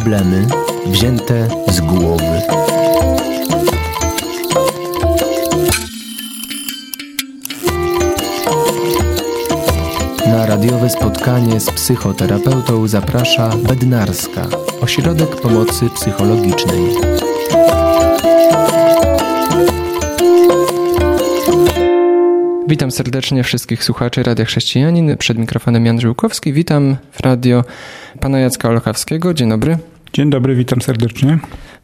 Problemy 0.00 0.46
wzięte 0.86 1.48
z 1.68 1.80
głowy. 1.80 2.42
Na 10.26 10.46
radiowe 10.46 10.90
spotkanie 10.90 11.60
z 11.60 11.70
psychoterapeutą 11.70 12.88
zaprasza 12.88 13.48
Bednarska, 13.48 14.46
ośrodek 14.80 15.40
pomocy 15.40 15.90
psychologicznej. 15.94 16.80
Witam 22.68 22.90
serdecznie 22.90 23.44
wszystkich 23.44 23.84
słuchaczy 23.84 24.22
Radia 24.22 24.44
Chrześcijanin. 24.44 25.16
Przed 25.16 25.38
mikrofonem 25.38 25.86
Jan 25.86 26.00
Żółkowski. 26.00 26.52
Witam 26.52 26.96
w 27.12 27.20
radio 27.20 27.64
pana 28.20 28.38
Jacka 28.38 28.68
Olchowskiego. 28.68 29.34
Dzień 29.34 29.48
dobry. 29.48 29.78
Dzień 30.20 30.30
dobry, 30.30 30.54
witam 30.54 30.80
serdecznie. 30.80 31.38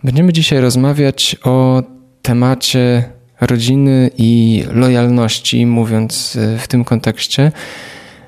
Będziemy 0.05 0.33
dzisiaj 0.33 0.61
rozmawiać 0.61 1.37
o 1.45 1.83
temacie 2.23 3.05
rodziny 3.41 4.11
i 4.19 4.63
lojalności, 4.73 5.67
mówiąc 5.67 6.37
e, 6.37 6.59
w 6.59 6.69
tym 6.69 6.85
kontekście. 6.85 7.53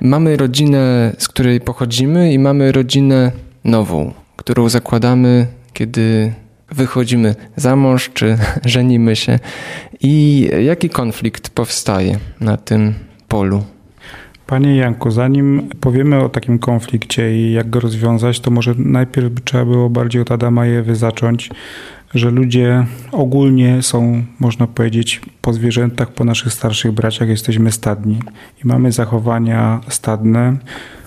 Mamy 0.00 0.36
rodzinę, 0.36 1.12
z 1.18 1.28
której 1.28 1.60
pochodzimy, 1.60 2.32
i 2.32 2.38
mamy 2.38 2.72
rodzinę 2.72 3.32
nową, 3.64 4.12
którą 4.36 4.68
zakładamy, 4.68 5.46
kiedy 5.72 6.32
wychodzimy 6.70 7.34
za 7.56 7.76
mąż 7.76 8.10
czy 8.14 8.38
żenimy 8.64 9.16
się. 9.16 9.38
I 10.00 10.48
jaki 10.64 10.88
konflikt 10.88 11.50
powstaje 11.50 12.18
na 12.40 12.56
tym 12.56 12.94
polu? 13.28 13.64
Panie 14.48 14.76
Janku, 14.76 15.10
zanim 15.10 15.68
powiemy 15.80 16.24
o 16.24 16.28
takim 16.28 16.58
konflikcie 16.58 17.36
i 17.36 17.52
jak 17.52 17.70
go 17.70 17.80
rozwiązać, 17.80 18.40
to 18.40 18.50
może 18.50 18.74
najpierw 18.78 19.44
trzeba 19.44 19.64
było 19.64 19.90
bardziej 19.90 20.22
od 20.22 20.32
Adama 20.32 20.66
Ewy 20.66 20.96
zacząć, 20.96 21.50
że 22.14 22.30
ludzie 22.30 22.86
ogólnie 23.12 23.82
są, 23.82 24.22
można 24.40 24.66
powiedzieć, 24.66 25.20
po 25.42 25.52
zwierzętach, 25.52 26.12
po 26.12 26.24
naszych 26.24 26.52
starszych 26.52 26.92
braciach 26.92 27.28
jesteśmy 27.28 27.72
stadni 27.72 28.18
i 28.64 28.68
mamy 28.68 28.92
zachowania 28.92 29.80
stadne. 29.88 30.56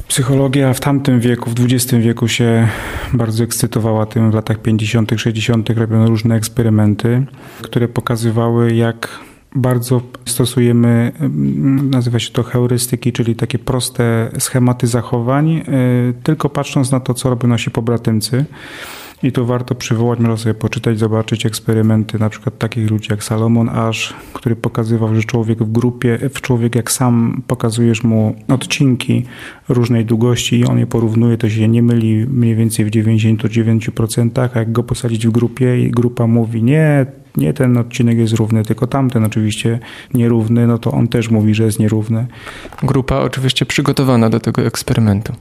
Psychologia 0.07 0.73
w 0.73 0.79
tamtym 0.79 1.19
wieku, 1.19 1.49
w 1.49 1.53
XX 1.59 1.93
wieku 1.93 2.27
się 2.27 2.67
bardzo 3.13 3.43
ekscytowała 3.43 4.05
tym. 4.05 4.31
W 4.31 4.33
latach 4.33 4.59
50., 4.61 5.11
60. 5.17 5.69
robiono 5.69 6.07
różne 6.07 6.35
eksperymenty, 6.35 7.25
które 7.61 7.87
pokazywały, 7.87 8.73
jak 8.75 9.19
bardzo 9.55 10.01
stosujemy, 10.25 11.11
nazywa 11.91 12.19
się 12.19 12.31
to 12.31 12.43
heurystyki, 12.43 13.11
czyli 13.11 13.35
takie 13.35 13.59
proste 13.59 14.31
schematy 14.39 14.87
zachowań, 14.87 15.57
y, 15.57 15.63
tylko 16.23 16.49
patrząc 16.49 16.91
na 16.91 16.99
to, 16.99 17.13
co 17.13 17.29
robią 17.29 17.47
nasi 17.47 17.71
pobratymcy. 17.71 18.45
I 19.23 19.31
tu 19.31 19.45
warto 19.45 19.75
przywołać, 19.75 20.19
można 20.19 20.37
sobie 20.37 20.53
poczytać, 20.53 20.99
zobaczyć 20.99 21.45
eksperymenty 21.45 22.19
na 22.19 22.29
przykład 22.29 22.57
takich 22.57 22.91
ludzi 22.91 23.07
jak 23.11 23.23
Salomon 23.23 23.69
Ash, 23.69 24.13
który 24.33 24.55
pokazywał, 24.55 25.15
że 25.15 25.23
człowiek 25.23 25.63
w 25.63 25.71
grupie, 25.71 26.29
w 26.33 26.41
człowiek 26.41 26.75
jak 26.75 26.91
sam 26.91 27.41
pokazujesz 27.47 28.03
mu 28.03 28.35
odcinki 28.47 29.25
różnej 29.69 30.05
długości 30.05 30.59
i 30.59 30.65
on 30.65 30.79
je 30.79 30.87
porównuje, 30.87 31.37
to 31.37 31.49
się 31.49 31.67
nie 31.67 31.83
myli 31.83 32.25
mniej 32.29 32.55
więcej 32.55 32.85
w 32.85 32.89
99%, 32.89 34.49
a 34.53 34.59
jak 34.59 34.71
go 34.71 34.83
posadzić 34.83 35.27
w 35.27 35.31
grupie 35.31 35.81
i 35.81 35.91
grupa 35.91 36.27
mówi 36.27 36.63
nie, 36.63 37.05
nie 37.37 37.53
ten 37.53 37.77
odcinek 37.77 38.17
jest 38.17 38.33
równy, 38.33 38.63
tylko 38.63 38.87
tamten 38.87 39.23
oczywiście 39.23 39.79
nierówny, 40.13 40.67
no 40.67 40.77
to 40.77 40.91
on 40.91 41.07
też 41.07 41.29
mówi, 41.29 41.55
że 41.55 41.63
jest 41.63 41.79
nierówny. 41.79 42.27
Grupa 42.83 43.15
oczywiście 43.15 43.65
przygotowana 43.65 44.29
do 44.29 44.39
tego 44.39 44.61
eksperymentu. 44.61 45.33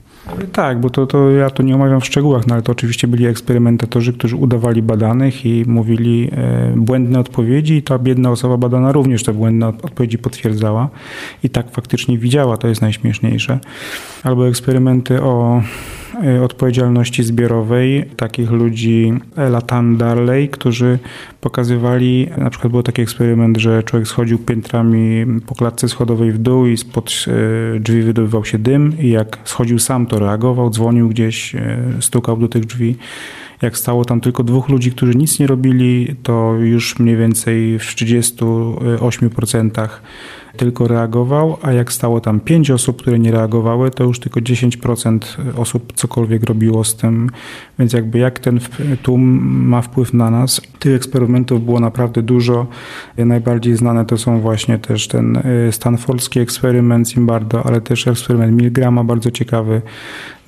Tak, 0.51 0.79
bo 0.79 0.89
to, 0.89 1.07
to 1.07 1.31
ja 1.31 1.49
to 1.49 1.63
nie 1.63 1.75
omawiam 1.75 2.01
w 2.01 2.05
szczegółach, 2.05 2.47
no 2.47 2.53
ale 2.53 2.63
to 2.63 2.71
oczywiście 2.71 3.07
byli 3.07 3.25
eksperymentatorzy, 3.25 4.13
którzy 4.13 4.35
udawali 4.35 4.81
badanych 4.81 5.45
i 5.45 5.63
mówili 5.67 6.29
e, 6.31 6.73
błędne 6.75 7.19
odpowiedzi 7.19 7.73
i 7.73 7.83
ta 7.83 7.99
biedna 7.99 8.31
osoba 8.31 8.57
badana 8.57 8.91
również 8.91 9.23
te 9.23 9.33
błędne 9.33 9.67
odpowiedzi 9.67 10.17
potwierdzała 10.17 10.89
i 11.43 11.49
tak 11.49 11.71
faktycznie 11.71 12.17
widziała, 12.17 12.57
to 12.57 12.67
jest 12.67 12.81
najśmieszniejsze. 12.81 13.59
Albo 14.23 14.47
eksperymenty 14.47 15.21
o 15.21 15.61
odpowiedzialności 16.43 17.23
zbiorowej 17.23 18.05
takich 18.17 18.51
ludzi 18.51 19.13
Latan 19.37 19.97
Darley, 19.97 20.49
którzy 20.49 20.99
pokazywali, 21.41 22.27
na 22.37 22.49
przykład 22.49 22.71
był 22.71 22.83
taki 22.83 23.01
eksperyment, 23.01 23.57
że 23.57 23.83
człowiek 23.83 24.07
schodził 24.07 24.37
piętrami 24.37 25.25
po 25.47 25.55
klatce 25.55 25.89
schodowej 25.89 26.31
w 26.31 26.37
dół 26.37 26.67
i 26.67 26.77
spod 26.77 27.25
e, 27.27 27.79
drzwi 27.79 28.01
wydobywał 28.01 28.45
się 28.45 28.57
dym 28.57 28.99
i 28.99 29.09
jak 29.09 29.37
schodził 29.43 29.79
sam, 29.79 30.05
to 30.05 30.19
reagował, 30.19 30.69
dzwonił 30.69 31.09
gdzieś, 31.09 31.55
e, 31.55 31.77
stukał 31.99 32.37
do 32.37 32.47
tych 32.47 32.65
drzwi. 32.65 32.95
Jak 33.61 33.77
stało 33.77 34.05
tam 34.05 34.21
tylko 34.21 34.43
dwóch 34.43 34.69
ludzi, 34.69 34.91
którzy 34.91 35.15
nic 35.15 35.39
nie 35.39 35.47
robili, 35.47 36.15
to 36.23 36.53
już 36.53 36.99
mniej 36.99 37.17
więcej 37.17 37.79
w 37.79 37.83
38% 37.83 39.89
tylko 40.57 40.87
reagował, 40.87 41.57
a 41.61 41.71
jak 41.71 41.93
stało 41.93 42.21
tam 42.21 42.39
5 42.39 42.71
osób, 42.71 43.01
które 43.01 43.19
nie 43.19 43.31
reagowały, 43.31 43.91
to 43.91 44.03
już 44.03 44.19
tylko 44.19 44.39
10% 44.39 45.19
osób 45.57 45.93
cokolwiek 45.95 46.43
robiło 46.43 46.83
z 46.83 46.95
tym. 46.95 47.29
Więc 47.79 47.93
jakby 47.93 48.19
jak 48.19 48.39
ten 48.39 48.59
tłum 49.03 49.21
ma 49.67 49.81
wpływ 49.81 50.13
na 50.13 50.31
nas. 50.31 50.61
Tych 50.79 50.95
eksperymentów 50.95 51.65
było 51.65 51.79
naprawdę 51.79 52.21
dużo. 52.21 52.67
Najbardziej 53.17 53.75
znane 53.75 54.05
to 54.05 54.17
są 54.17 54.39
właśnie 54.39 54.79
też 54.79 55.07
ten 55.07 55.35
y, 55.35 55.71
stanfordski 55.71 56.39
eksperyment 56.39 57.09
Zimbardo, 57.09 57.65
ale 57.65 57.81
też 57.81 58.07
eksperyment 58.07 58.61
Milgrama, 58.61 59.03
bardzo 59.03 59.31
ciekawy, 59.31 59.81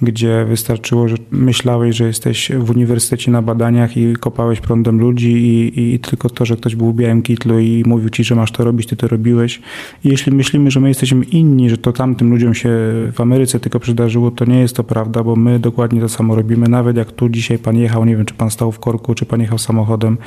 gdzie 0.03 0.45
wystarczyło, 0.45 1.07
że 1.07 1.15
myślałeś, 1.31 1.95
że 1.95 2.07
jesteś 2.07 2.51
w 2.51 2.69
uniwersytecie 2.69 3.31
na 3.31 3.41
badaniach 3.41 3.97
i 3.97 4.13
kopałeś 4.13 4.59
prądem 4.59 4.99
ludzi 4.99 5.31
i, 5.31 5.79
i, 5.79 5.93
i 5.93 5.99
tylko 5.99 6.29
to, 6.29 6.45
że 6.45 6.55
ktoś 6.55 6.75
był 6.75 6.91
w 6.91 6.95
białym 6.95 7.21
kitlu 7.21 7.59
i 7.59 7.83
mówił 7.87 8.09
ci, 8.09 8.23
że 8.23 8.35
masz 8.35 8.51
to 8.51 8.63
robić, 8.63 8.87
ty 8.87 8.95
to 8.95 9.07
robiłeś. 9.07 9.61
I 10.03 10.09
jeśli 10.09 10.31
myślimy, 10.31 10.71
że 10.71 10.79
my 10.79 10.87
jesteśmy 10.87 11.25
inni, 11.25 11.69
że 11.69 11.77
to 11.77 11.93
tamtym 11.93 12.29
ludziom 12.29 12.53
się 12.53 12.69
w 13.13 13.21
Ameryce 13.21 13.59
tylko 13.59 13.79
przydarzyło, 13.79 14.31
to 14.31 14.45
nie 14.45 14.59
jest 14.59 14.75
to 14.75 14.83
prawda, 14.83 15.23
bo 15.23 15.35
my 15.35 15.59
dokładnie 15.59 16.01
to 16.01 16.09
samo 16.09 16.35
robimy. 16.35 16.69
Nawet 16.69 16.97
jak 16.97 17.11
tu 17.11 17.29
dzisiaj 17.29 17.59
pan 17.59 17.77
jechał, 17.77 18.05
nie 18.05 18.15
wiem, 18.17 18.25
czy 18.25 18.33
pan 18.33 18.49
stał 18.49 18.71
w 18.71 18.79
korku, 18.79 19.15
czy 19.15 19.25
pan 19.25 19.41
jechał 19.41 19.57
samochodem, 19.57 20.17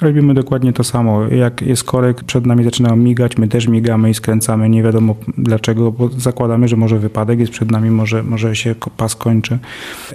robimy 0.00 0.34
dokładnie 0.34 0.72
to 0.72 0.84
samo. 0.84 1.28
Jak 1.28 1.62
jest 1.62 1.84
korek, 1.84 2.24
przed 2.24 2.46
nami 2.46 2.64
zaczynają 2.64 2.96
migać, 2.96 3.36
my 3.36 3.48
też 3.48 3.68
migamy 3.68 4.10
i 4.10 4.14
skręcamy, 4.14 4.68
nie 4.68 4.82
wiadomo 4.82 5.16
dlaczego, 5.38 5.92
bo 5.92 6.08
zakładamy, 6.08 6.68
że 6.68 6.76
może 6.76 6.98
wypadek 6.98 7.40
jest 7.40 7.52
przed 7.52 7.70
nami, 7.70 7.90
może, 7.90 8.22
może 8.22 8.56
się 8.56 8.74
pas 8.96 9.16
kończy. 9.26 9.58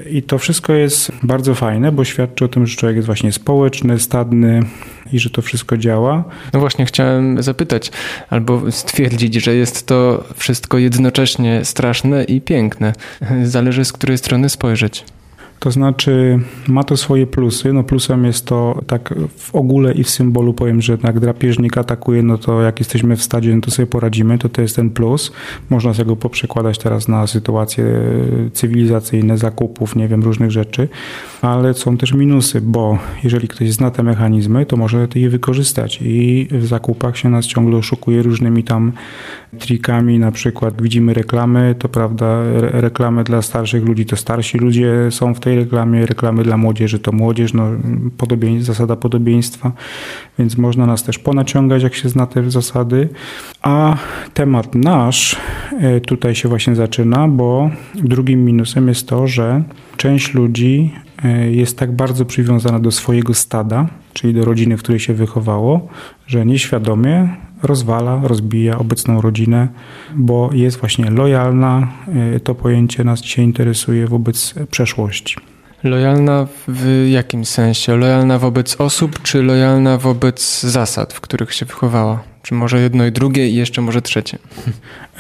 I 0.10 0.24
to 0.24 0.38
wszystko 0.38 0.74
jest 0.74 1.12
bardzo 1.24 1.56
fajne, 1.56 1.92
bo 1.92 2.04
świadczy 2.04 2.46
o 2.46 2.48
tym, 2.48 2.68
że 2.68 2.78
człowiek 2.78 2.96
jest 2.96 3.06
właśnie 3.06 3.32
społeczny, 3.32 4.00
stadny 4.00 4.64
i 5.14 5.20
że 5.20 5.30
to 5.30 5.42
wszystko 5.42 5.78
działa. 5.78 6.24
No 6.54 6.60
właśnie, 6.60 6.86
chciałem 6.86 7.44
zapytać 7.44 7.92
albo 8.30 8.72
stwierdzić, 8.72 9.36
że 9.36 9.56
jest 9.56 9.88
to 9.88 10.24
wszystko 10.36 10.78
jednocześnie 10.78 11.66
straszne 11.66 12.24
i 12.24 12.42
piękne. 12.42 12.94
Zależy 13.44 13.86
z 13.86 13.94
której 13.94 14.18
strony 14.18 14.50
spojrzeć. 14.50 15.06
To 15.62 15.72
znaczy, 15.72 16.40
ma 16.68 16.84
to 16.84 16.98
swoje 16.98 17.28
plusy. 17.28 17.74
No 17.74 17.84
plusem 17.84 18.26
jest 18.26 18.46
to, 18.46 18.82
tak 18.88 19.14
w 19.38 19.56
ogóle 19.56 19.94
i 19.94 20.04
w 20.04 20.10
symbolu 20.10 20.54
powiem, 20.54 20.82
że 20.82 20.98
jak 21.04 21.20
drapieżnik 21.20 21.78
atakuje, 21.78 22.24
no 22.24 22.38
to 22.38 22.62
jak 22.62 22.80
jesteśmy 22.80 23.16
w 23.16 23.24
stadzie, 23.24 23.56
no 23.56 23.62
to 23.62 23.72
sobie 23.72 23.86
poradzimy, 23.86 24.38
to 24.38 24.50
to 24.50 24.62
jest 24.62 24.76
ten 24.76 24.90
plus. 24.90 25.32
Można 25.70 25.94
sobie 25.94 26.06
go 26.06 26.16
poprzekładać 26.16 26.78
teraz 26.78 27.08
na 27.08 27.28
sytuacje 27.28 27.86
cywilizacyjne, 28.54 29.38
zakupów, 29.38 29.96
nie 29.96 30.08
wiem, 30.08 30.24
różnych 30.24 30.52
rzeczy. 30.52 30.88
Ale 31.42 31.74
są 31.74 31.98
też 31.98 32.14
minusy, 32.14 32.62
bo 32.62 32.98
jeżeli 33.24 33.48
ktoś 33.48 33.72
zna 33.72 33.92
te 33.92 34.04
mechanizmy, 34.04 34.66
to 34.66 34.78
może 34.78 35.08
je 35.16 35.30
wykorzystać 35.30 36.00
i 36.02 36.48
w 36.52 36.66
zakupach 36.66 37.18
się 37.18 37.30
nas 37.30 37.46
ciągle 37.46 37.78
oszukuje 37.78 38.24
różnymi 38.24 38.64
tam 38.64 38.92
trikami, 39.60 40.20
na 40.20 40.32
przykład 40.32 40.82
widzimy 40.82 41.14
reklamy, 41.14 41.76
to 41.80 41.90
prawda, 41.90 42.44
reklamy 42.62 43.24
dla 43.24 43.42
starszych 43.42 43.86
ludzi, 43.86 44.06
to 44.06 44.16
starsi 44.16 44.58
ludzie 44.58 45.12
są 45.12 45.34
w 45.34 45.40
tej 45.40 45.51
reklamie, 45.56 46.06
reklamy 46.06 46.44
dla 46.44 46.58
młodzieży 46.58 47.00
to 47.00 47.12
młodzież, 47.12 47.54
no, 47.54 47.68
podobieństw, 48.18 48.68
zasada 48.68 48.96
podobieństwa, 48.96 49.72
więc 50.40 50.58
można 50.58 50.86
nas 50.86 51.04
też 51.04 51.20
ponaciągać, 51.20 51.84
jak 51.84 51.96
się 51.96 52.10
zna 52.10 52.28
te 52.28 52.52
zasady. 52.52 53.10
A 53.62 53.98
temat 54.34 54.76
nasz 54.76 55.36
e, 55.80 56.02
tutaj 56.02 56.36
się 56.36 56.50
właśnie 56.50 56.76
zaczyna, 56.76 57.28
bo 57.28 57.70
drugim 57.96 58.46
minusem 58.46 58.88
jest 58.88 59.08
to, 59.08 59.28
że 59.28 59.64
część 59.98 60.34
ludzi 60.34 60.94
e, 61.24 61.52
jest 61.52 61.78
tak 61.78 61.92
bardzo 61.92 62.26
przywiązana 62.26 62.80
do 62.80 62.92
swojego 62.92 63.34
stada, 63.34 63.88
czyli 64.14 64.34
do 64.34 64.46
rodziny, 64.46 64.78
w 64.78 64.84
której 64.84 65.00
się 65.00 65.14
wychowało, 65.14 65.88
że 66.28 66.46
nieświadomie 66.46 67.30
rozwala, 67.64 68.22
rozbija 68.24 68.78
obecną 68.78 69.22
rodzinę, 69.22 69.68
bo 70.16 70.50
jest 70.54 70.78
właśnie 70.78 71.12
lojalna. 71.12 71.88
E, 72.36 72.40
to 72.40 72.56
pojęcie 72.56 73.04
nas 73.04 73.22
dzisiaj 73.22 73.46
interesuje 73.46 74.08
wobec 74.08 74.54
przeszłości. 74.72 75.36
Lojalna 75.84 76.48
w 76.68 77.08
jakim 77.12 77.46
sensie? 77.46 77.96
Lojalna 77.96 78.40
wobec 78.40 78.82
osób, 78.82 79.22
czy 79.22 79.44
lojalna 79.44 79.98
wobec 79.98 80.62
zasad, 80.62 81.14
w 81.14 81.22
których 81.22 81.54
się 81.54 81.66
wychowała? 81.66 82.24
Czy 82.42 82.54
może 82.54 82.82
jedno 82.82 83.06
i 83.06 83.12
drugie 83.12 83.50
i 83.50 83.56
jeszcze 83.56 83.82
może 83.82 84.02
trzecie? 84.02 84.38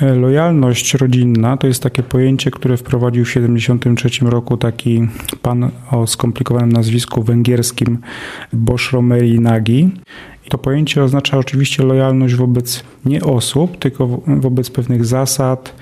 E, 0.01 0.15
lojalność 0.15 0.93
rodzinna 0.93 1.57
to 1.57 1.67
jest 1.67 1.83
takie 1.83 2.03
pojęcie, 2.03 2.51
które 2.51 2.77
wprowadził 2.77 3.25
w 3.25 3.27
1973 3.27 4.25
roku 4.25 4.57
taki 4.57 5.07
pan 5.41 5.71
o 5.91 6.07
skomplikowanym 6.07 6.71
nazwisku 6.71 7.23
węgierskim 7.23 7.97
Bosch 8.53 8.91
Romeri. 8.91 9.39
To 10.49 10.57
pojęcie 10.57 11.03
oznacza 11.03 11.37
oczywiście 11.37 11.83
lojalność 11.83 12.35
wobec 12.35 12.83
nie 13.05 13.23
osób, 13.23 13.77
tylko 13.79 14.07
wobec 14.27 14.69
pewnych 14.69 15.05
zasad, 15.05 15.75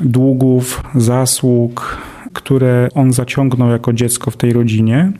długów, 0.00 0.82
zasług, 0.94 1.98
które 2.32 2.88
on 2.94 3.12
zaciągnął 3.12 3.70
jako 3.70 3.92
dziecko 3.92 4.30
w 4.30 4.36
tej 4.36 4.52
rodzinie 4.52 5.12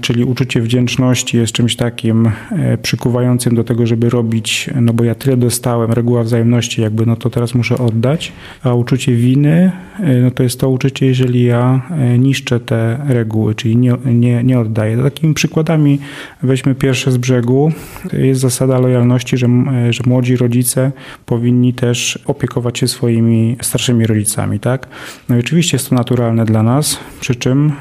czyli 0.00 0.24
uczucie 0.24 0.60
wdzięczności 0.60 1.36
jest 1.36 1.52
czymś 1.52 1.76
takim 1.76 2.30
e, 2.50 2.78
przykuwającym 2.78 3.54
do 3.54 3.64
tego, 3.64 3.86
żeby 3.86 4.10
robić, 4.10 4.70
no 4.80 4.92
bo 4.92 5.04
ja 5.04 5.14
tyle 5.14 5.36
dostałem, 5.36 5.92
reguła 5.92 6.22
wzajemności 6.22 6.82
jakby, 6.82 7.06
no 7.06 7.16
to 7.16 7.30
teraz 7.30 7.54
muszę 7.54 7.78
oddać, 7.78 8.32
a 8.62 8.74
uczucie 8.74 9.14
winy, 9.14 9.72
e, 10.00 10.14
no 10.14 10.30
to 10.30 10.42
jest 10.42 10.60
to 10.60 10.70
uczucie, 10.70 11.06
jeżeli 11.06 11.44
ja 11.44 11.82
e, 11.90 12.18
niszczę 12.18 12.60
te 12.60 12.98
reguły, 13.08 13.54
czyli 13.54 13.76
nie, 13.76 13.96
nie, 14.04 14.44
nie 14.44 14.60
oddaję. 14.60 15.02
Takimi 15.02 15.34
przykładami 15.34 15.98
weźmy 16.42 16.74
pierwsze 16.74 17.12
z 17.12 17.16
brzegu, 17.16 17.72
jest 18.12 18.40
zasada 18.40 18.78
lojalności, 18.78 19.36
że, 19.36 19.48
że 19.90 20.02
młodzi 20.06 20.36
rodzice 20.36 20.92
powinni 21.26 21.74
też 21.74 22.18
opiekować 22.26 22.78
się 22.78 22.88
swoimi 22.88 23.56
starszymi 23.62 24.06
rodzicami, 24.06 24.60
tak? 24.60 24.88
No 25.28 25.36
i 25.36 25.38
oczywiście 25.38 25.76
jest 25.76 25.88
to 25.88 25.94
naturalne 25.94 26.44
dla 26.44 26.62
nas, 26.62 26.98
przy 27.20 27.34
czym 27.34 27.72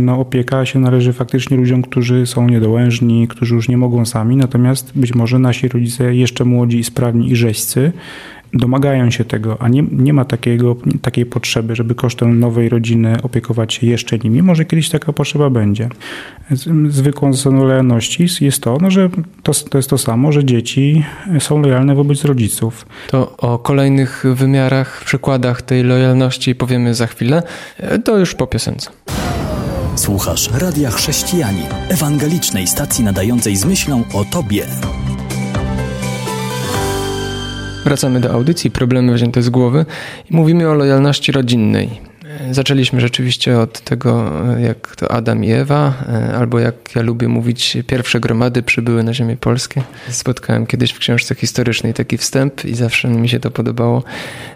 no, 0.00 0.20
opieka 0.20 0.66
się 0.66 0.78
należy 0.78 1.12
faktycznie 1.12 1.59
ludziom, 1.60 1.82
którzy 1.82 2.26
są 2.26 2.48
niedołężni, 2.48 3.28
którzy 3.28 3.54
już 3.54 3.68
nie 3.68 3.76
mogą 3.76 4.06
sami, 4.06 4.36
natomiast 4.36 4.92
być 4.94 5.14
może 5.14 5.38
nasi 5.38 5.68
rodzice 5.68 6.14
jeszcze 6.14 6.44
młodzi 6.44 6.78
i 6.78 6.84
sprawni 6.84 7.30
i 7.30 7.36
rzeźcy 7.36 7.92
domagają 8.54 9.10
się 9.10 9.24
tego, 9.24 9.62
a 9.62 9.68
nie, 9.68 9.84
nie 9.92 10.12
ma 10.12 10.24
takiego, 10.24 10.76
takiej 11.02 11.26
potrzeby, 11.26 11.76
żeby 11.76 11.94
kosztem 11.94 12.40
nowej 12.40 12.68
rodziny 12.68 13.22
opiekować 13.22 13.74
się 13.74 13.86
jeszcze 13.86 14.18
nimi. 14.18 14.42
Może 14.42 14.64
kiedyś 14.64 14.88
taka 14.88 15.12
potrzeba 15.12 15.50
będzie. 15.50 15.88
Zwykłą 16.88 17.32
zasadą 17.32 17.64
lojalności 17.64 18.26
jest 18.40 18.62
to, 18.62 18.78
no, 18.80 18.90
że 18.90 19.10
to, 19.42 19.52
to 19.54 19.78
jest 19.78 19.90
to 19.90 19.98
samo, 19.98 20.32
że 20.32 20.44
dzieci 20.44 21.04
są 21.38 21.62
lojalne 21.62 21.94
wobec 21.94 22.24
rodziców. 22.24 22.86
To 23.10 23.36
o 23.36 23.58
kolejnych 23.58 24.24
wymiarach, 24.34 25.02
przykładach 25.04 25.62
tej 25.62 25.82
lojalności 25.82 26.54
powiemy 26.54 26.94
za 26.94 27.06
chwilę. 27.06 27.42
To 28.04 28.18
już 28.18 28.34
po 28.34 28.46
piosence. 28.46 28.90
Słuchasz 30.00 30.50
Radia 30.52 30.90
Chrześcijani, 30.90 31.62
ewangelicznej 31.88 32.66
stacji 32.66 33.04
nadającej 33.04 33.56
z 33.56 33.64
myślą 33.64 34.04
o 34.14 34.24
Tobie. 34.24 34.66
Wracamy 37.84 38.20
do 38.20 38.32
audycji 38.32 38.70
Problemy 38.70 39.14
wzięte 39.14 39.42
z 39.42 39.50
głowy 39.50 39.86
mówimy 40.30 40.68
o 40.68 40.74
lojalności 40.74 41.32
rodzinnej. 41.32 42.00
Zaczęliśmy 42.50 43.00
rzeczywiście 43.00 43.58
od 43.58 43.80
tego, 43.80 44.32
jak 44.58 44.96
to 44.96 45.10
Adam 45.10 45.44
i 45.44 45.52
Ewa, 45.52 45.94
albo 46.38 46.58
jak 46.58 46.74
ja 46.94 47.02
lubię 47.02 47.28
mówić, 47.28 47.76
pierwsze 47.86 48.20
gromady 48.20 48.62
przybyły 48.62 49.02
na 49.02 49.14
ziemię 49.14 49.36
polskie. 49.36 49.82
Spotkałem 50.08 50.66
kiedyś 50.66 50.92
w 50.92 50.98
książce 50.98 51.34
historycznej 51.34 51.94
taki 51.94 52.18
wstęp 52.18 52.64
i 52.64 52.74
zawsze 52.74 53.08
mi 53.08 53.28
się 53.28 53.40
to 53.40 53.50
podobało. 53.50 54.02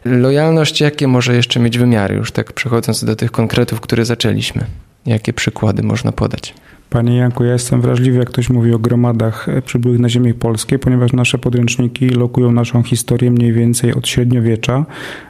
Lojalność, 0.05 0.81
jakie 0.81 1.09
może 1.09 1.35
jeszcze 1.37 1.61
mieć 1.61 1.79
wymiary, 1.79 2.15
już 2.15 2.33
tak 2.33 2.53
przechodząc 2.53 3.05
do 3.05 3.17
tych 3.17 3.31
konkretów, 3.31 3.81
które 3.81 4.05
zaczęliśmy? 4.05 4.65
Jakie 5.07 5.33
przykłady 5.33 5.83
można 5.83 6.13
podać? 6.13 6.55
Panie 6.95 7.17
Janku, 7.17 7.45
ja 7.45 7.53
jestem 7.53 7.81
wrażliwy, 7.81 8.19
jak 8.19 8.29
ktoś 8.29 8.51
mówi 8.51 8.75
o 8.75 8.79
gromadach 8.79 9.47
przybyłych 9.65 10.01
na 10.01 10.09
ziemię 10.09 10.35
polskie, 10.35 10.79
ponieważ 10.79 11.13
nasze 11.13 11.39
podręczniki 11.39 12.09
lokują 12.09 12.53
naszą 12.53 12.83
historię 12.83 13.31
mniej 13.31 13.53
więcej 13.53 13.95
od 13.95 14.09
średniowiecza, 14.09 14.87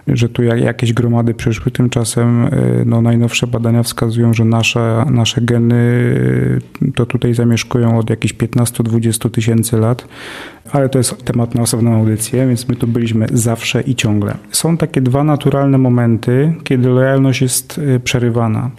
że 0.09 0.29
tu 0.29 0.43
jakieś 0.43 0.93
gromady 0.93 1.35
przyszły. 1.35 1.73
Tymczasem 1.73 2.45
e, 2.45 2.51
no, 2.87 3.03
najnowsze 3.03 3.47
badania 3.47 3.83
wskazują, 3.83 4.35
że 4.35 4.45
nasze, 4.45 5.05
nasze 5.11 5.41
geny 5.41 5.77
e, 6.83 6.93
to 6.93 7.07
tutaj 7.07 7.35
zamieszkują 7.35 7.99
od 7.99 8.11
jakichś 8.11 8.35
15-20 8.35 9.31
tysięcy 9.31 9.77
lat, 9.77 10.09
ale 10.73 10.89
to 10.89 10.99
jest 10.99 11.25
temat 11.25 11.55
na 11.55 11.63
osobną 11.63 11.95
audycję, 11.95 12.49
więc 12.49 12.69
my 12.69 12.77
tu 12.77 12.87
byliśmy 12.87 13.27
zawsze 13.33 13.81
i 13.81 13.95
ciągle. 13.95 14.35
Są 14.51 14.77
takie 14.77 15.01
dwa 15.01 15.25
naturalne 15.25 15.79
momenty, 15.79 16.55
kiedy 16.65 16.89
lojalność 16.89 17.43
jest 17.43 17.81
e, 17.97 18.01
przerywana. 18.01 18.71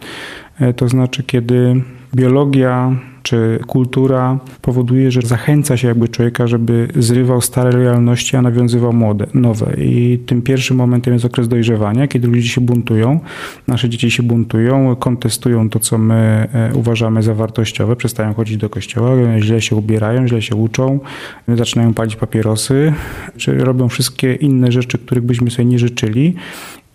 E, 0.59 0.73
to 0.73 0.87
znaczy, 0.87 1.23
kiedy 1.23 1.81
biologia 2.15 2.95
czy 3.23 3.59
kultura 3.67 4.39
powoduje, 4.61 5.11
że 5.11 5.21
zachęca 5.21 5.77
się 5.77 5.87
jakby 5.87 6.09
człowieka, 6.09 6.47
żeby 6.47 6.87
zrywał 6.95 7.41
stare 7.41 7.71
lojalności, 7.71 8.37
a 8.37 8.41
nawiązywał 8.41 8.93
młode, 8.93 9.27
nowe. 9.33 9.75
I 9.77 10.19
tym 10.25 10.41
pierwszym 10.41 10.77
momentem 10.77 11.13
jest 11.13 11.25
okres 11.25 11.47
dojrzewania, 11.47 12.07
kiedy 12.07 12.27
ludzie 12.27 12.49
się 12.49 12.61
buntują, 12.61 13.19
nasze 13.67 13.89
dzieci 13.89 14.11
się 14.11 14.23
buntują, 14.23 14.95
kontestują 14.95 15.69
to, 15.69 15.79
co 15.79 15.97
my 15.97 16.47
e, 16.53 16.71
uważamy 16.73 17.23
za 17.23 17.33
wartościowe, 17.33 17.95
przestają 17.95 18.33
chodzić 18.33 18.57
do 18.57 18.69
kościoła, 18.69 19.39
źle 19.39 19.61
się 19.61 19.75
ubierają, 19.75 20.27
źle 20.27 20.41
się 20.41 20.55
uczą, 20.55 20.99
zaczynają 21.47 21.93
palić 21.93 22.15
papierosy, 22.15 22.93
czy 23.37 23.57
robią 23.57 23.89
wszystkie 23.89 24.33
inne 24.33 24.71
rzeczy, 24.71 24.97
których 24.97 25.23
byśmy 25.23 25.51
sobie 25.51 25.65
nie 25.65 25.79
życzyli. 25.79 26.35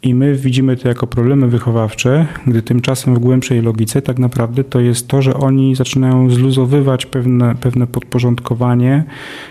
I 0.03 0.15
my 0.15 0.35
widzimy 0.35 0.77
to 0.77 0.89
jako 0.89 1.07
problemy 1.07 1.49
wychowawcze, 1.49 2.27
gdy 2.47 2.63
tymczasem 2.63 3.15
w 3.15 3.19
głębszej 3.19 3.63
logice 3.63 4.03
tak 4.03 4.19
naprawdę 4.19 4.65
to 4.65 4.81
jest 4.81 5.09
to, 5.09 5.23
że 5.23 5.35
oni 5.35 5.75
zaczynają 5.75 6.31
zluzowywać 6.31 7.07
pewne, 7.07 7.55
pewne 7.55 7.87
podporządkowanie, 7.87 9.05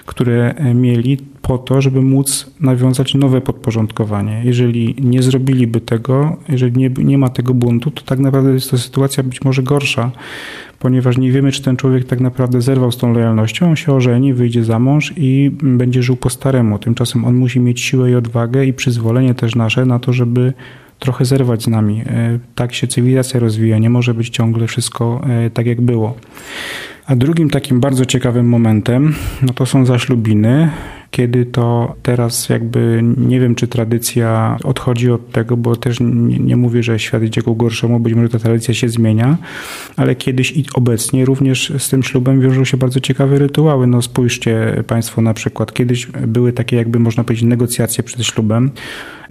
które 0.05 0.55
mieli 0.75 1.17
po 1.49 1.57
to, 1.57 1.81
żeby 1.81 2.01
móc 2.01 2.51
nawiązać 2.59 3.15
nowe 3.15 3.41
podporządkowanie. 3.41 4.41
Jeżeli 4.43 4.95
nie 5.01 5.21
zrobiliby 5.21 5.81
tego, 5.81 6.37
jeżeli 6.49 6.77
nie, 6.77 6.89
nie 6.89 7.17
ma 7.17 7.29
tego 7.29 7.53
buntu, 7.53 7.91
to 7.91 8.01
tak 8.01 8.19
naprawdę 8.19 8.53
jest 8.53 8.71
to 8.71 8.77
sytuacja 8.77 9.23
być 9.23 9.41
może 9.41 9.63
gorsza, 9.63 10.11
ponieważ 10.79 11.17
nie 11.17 11.31
wiemy, 11.31 11.51
czy 11.51 11.63
ten 11.63 11.77
człowiek 11.77 12.05
tak 12.05 12.19
naprawdę 12.19 12.61
zerwał 12.61 12.91
z 12.91 12.97
tą 12.97 13.13
lojalnością, 13.13 13.69
on 13.69 13.75
się 13.75 13.93
ożeni, 13.93 14.33
wyjdzie 14.33 14.63
za 14.63 14.79
mąż 14.79 15.13
i 15.17 15.51
będzie 15.61 16.03
żył 16.03 16.15
po 16.15 16.29
staremu. 16.29 16.79
Tymczasem 16.79 17.25
on 17.25 17.35
musi 17.35 17.59
mieć 17.59 17.81
siłę 17.81 18.11
i 18.11 18.15
odwagę 18.15 18.65
i 18.65 18.73
przyzwolenie 18.73 19.35
też 19.35 19.55
nasze 19.55 19.85
na 19.85 19.99
to, 19.99 20.13
żeby 20.13 20.53
trochę 20.99 21.25
zerwać 21.25 21.63
z 21.63 21.67
nami. 21.67 22.01
E, 22.05 22.39
tak 22.55 22.73
się 22.73 22.87
cywilizacja 22.87 23.39
rozwija, 23.39 23.77
nie 23.77 23.89
może 23.89 24.13
być 24.13 24.29
ciągle 24.29 24.67
wszystko 24.67 25.21
e, 25.29 25.49
tak, 25.49 25.65
jak 25.65 25.81
było. 25.81 26.15
A 27.05 27.15
drugim 27.15 27.49
takim 27.49 27.79
bardzo 27.79 28.05
ciekawym 28.05 28.49
momentem, 28.49 29.15
no 29.41 29.53
to 29.53 29.65
są 29.65 29.85
zaślubiny, 29.85 30.69
kiedy 31.11 31.45
to 31.45 31.95
teraz 32.03 32.49
jakby 32.49 33.03
nie 33.17 33.39
wiem, 33.39 33.55
czy 33.55 33.67
tradycja 33.67 34.57
odchodzi 34.63 35.11
od 35.11 35.31
tego, 35.31 35.57
bo 35.57 35.75
też 35.75 35.99
nie, 35.99 36.39
nie 36.39 36.57
mówię, 36.57 36.83
że 36.83 36.99
świat 36.99 37.23
idzie 37.23 37.41
ku 37.41 37.55
gorszemu, 37.55 37.99
być 37.99 38.13
może 38.13 38.29
ta 38.29 38.39
tradycja 38.39 38.73
się 38.73 38.89
zmienia, 38.89 39.37
ale 39.95 40.15
kiedyś 40.15 40.51
i 40.51 40.65
obecnie 40.73 41.25
również 41.25 41.73
z 41.77 41.89
tym 41.89 42.03
ślubem 42.03 42.41
wiążą 42.41 42.65
się 42.65 42.77
bardzo 42.77 42.99
ciekawe 42.99 43.39
rytuały. 43.39 43.87
No 43.87 44.01
spójrzcie 44.01 44.83
Państwo 44.87 45.21
na 45.21 45.33
przykład, 45.33 45.73
kiedyś 45.73 46.07
były 46.27 46.53
takie 46.53 46.75
jakby 46.75 46.99
można 46.99 47.23
powiedzieć 47.23 47.45
negocjacje 47.45 48.03
przed 48.03 48.25
ślubem, 48.25 48.71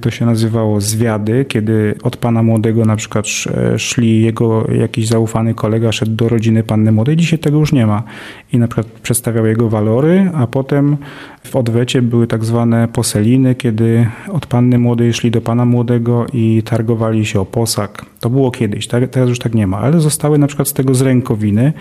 to 0.01 0.11
się 0.11 0.27
nazywało 0.27 0.81
zwiady, 0.81 1.45
kiedy 1.45 1.95
od 2.03 2.17
pana 2.17 2.43
młodego 2.43 2.85
na 2.85 2.97
przykład 2.97 3.27
szli 3.77 4.23
jego 4.23 4.67
jakiś 4.71 5.09
zaufany 5.09 5.55
kolega, 5.55 5.93
szedł 5.93 6.13
do 6.13 6.29
rodziny 6.29 6.63
panny 6.63 6.93
młodej. 6.93 7.17
Dzisiaj 7.17 7.39
tego 7.39 7.59
już 7.59 7.73
nie 7.73 7.87
ma. 7.87 8.03
I 8.53 8.59
na 8.59 8.69
przykład 8.69 8.87
przedstawiał 8.87 9.47
jego 9.47 9.69
walory, 9.69 10.31
a 10.35 10.47
potem 10.47 10.97
w 11.45 11.57
odwecie 11.57 12.03
były 12.03 12.27
tak 12.27 12.45
zwane 12.45 12.89
poseliny, 12.89 13.55
kiedy 13.55 14.07
od 14.33 14.47
panny 14.47 14.79
młodej 14.79 15.13
szli 15.13 15.31
do 15.31 15.41
pana 15.41 15.65
młodego 15.65 16.27
i 16.33 16.63
targowali 16.63 17.27
się 17.27 17.41
o 17.41 17.45
posag. 17.45 18.07
To 18.21 18.31
było 18.31 18.51
kiedyś, 18.51 18.87
tak? 18.87 19.11
teraz 19.11 19.29
już 19.29 19.39
tak 19.39 19.55
nie 19.55 19.67
ma, 19.67 19.79
ale 19.79 20.01
zostały 20.01 20.39
na 20.39 20.47
przykład 20.47 20.69
z 20.69 20.73
tego 20.73 20.95
z 20.95 21.01
rękowiny. 21.01 21.73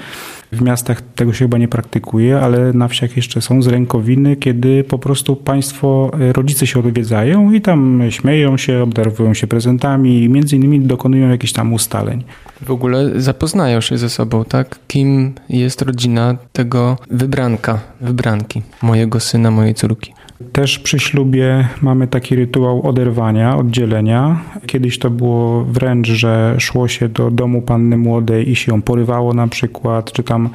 W 0.51 0.61
miastach 0.61 1.01
tego 1.01 1.33
się 1.33 1.45
chyba 1.45 1.57
nie 1.57 1.67
praktykuje, 1.67 2.39
ale 2.39 2.73
na 2.73 2.87
wsiach 2.87 3.15
jeszcze 3.17 3.41
są 3.41 3.61
z 3.61 3.67
rękowiny, 3.67 4.35
kiedy 4.35 4.83
po 4.83 4.99
prostu 4.99 5.35
państwo, 5.35 6.11
e, 6.19 6.33
rodzice 6.33 6.67
się 6.67 6.79
odwiedzają 6.79 7.51
i 7.51 7.61
tam 7.61 8.01
śmieją 8.09 8.57
się, 8.57 8.83
obdarowują 8.83 9.33
się 9.33 9.47
prezentami 9.47 10.23
i 10.23 10.29
między 10.29 10.55
innymi 10.55 10.79
dokonują 10.79 11.29
jakichś 11.29 11.53
tam 11.53 11.73
ustaleń. 11.73 12.23
W 12.61 12.71
ogóle 12.71 13.21
zapoznają 13.21 13.81
się 13.81 13.97
ze 13.97 14.09
sobą, 14.09 14.45
tak? 14.45 14.79
Kim 14.87 15.33
jest 15.49 15.81
rodzina 15.81 16.37
tego 16.53 16.97
wybranka, 17.11 17.79
wybranki, 18.01 18.61
mojego 18.81 19.19
syna, 19.19 19.51
mojej 19.51 19.73
córki. 19.73 20.16
Też 20.51 20.79
przy 20.79 20.99
ślubie 20.99 21.67
mamy 21.81 22.07
taki 22.07 22.35
rytuał 22.35 22.87
oderwania, 22.87 23.57
oddzielenia. 23.57 24.39
Kiedyś 24.65 24.99
to 24.99 25.09
było 25.09 25.63
wręcz, 25.63 26.07
że 26.07 26.55
szło 26.59 26.87
się 26.87 27.09
do 27.09 27.31
domu 27.31 27.61
panny 27.61 27.97
młodej 27.97 28.51
i 28.51 28.55
się 28.55 28.71
ją 28.71 28.81
porywało 28.81 29.33
na 29.33 29.47
przykład, 29.47 30.11
czy 30.11 30.23
tam 30.23 30.49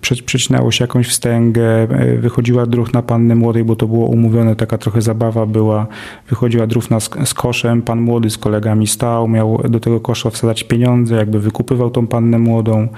przecinało 0.00 0.70
się 0.70 0.84
jakąś 0.84 1.08
wstęgę, 1.08 1.88
wychodziła 2.18 2.66
druh 2.66 2.92
na 2.92 3.02
panny 3.02 3.34
młodej, 3.34 3.64
bo 3.64 3.76
to 3.76 3.86
było 3.86 4.06
umówione, 4.06 4.56
taka 4.56 4.78
trochę 4.78 5.02
zabawa 5.02 5.46
była. 5.46 5.86
Wychodziła 6.28 6.66
druhna 6.66 7.00
z, 7.00 7.10
z 7.24 7.34
koszem, 7.34 7.82
pan 7.82 8.00
młody 8.00 8.30
z 8.30 8.38
kolegami 8.38 8.86
stał, 8.86 9.28
miał 9.28 9.62
do 9.68 9.80
tego 9.80 10.00
kosza 10.00 10.30
wsadzać 10.30 10.64
pieniądze, 10.64 11.16
jakby 11.16 11.40
wykupywał 11.40 11.90
tą 11.90 12.06
pannę 12.06 12.38
młodą. 12.38 12.88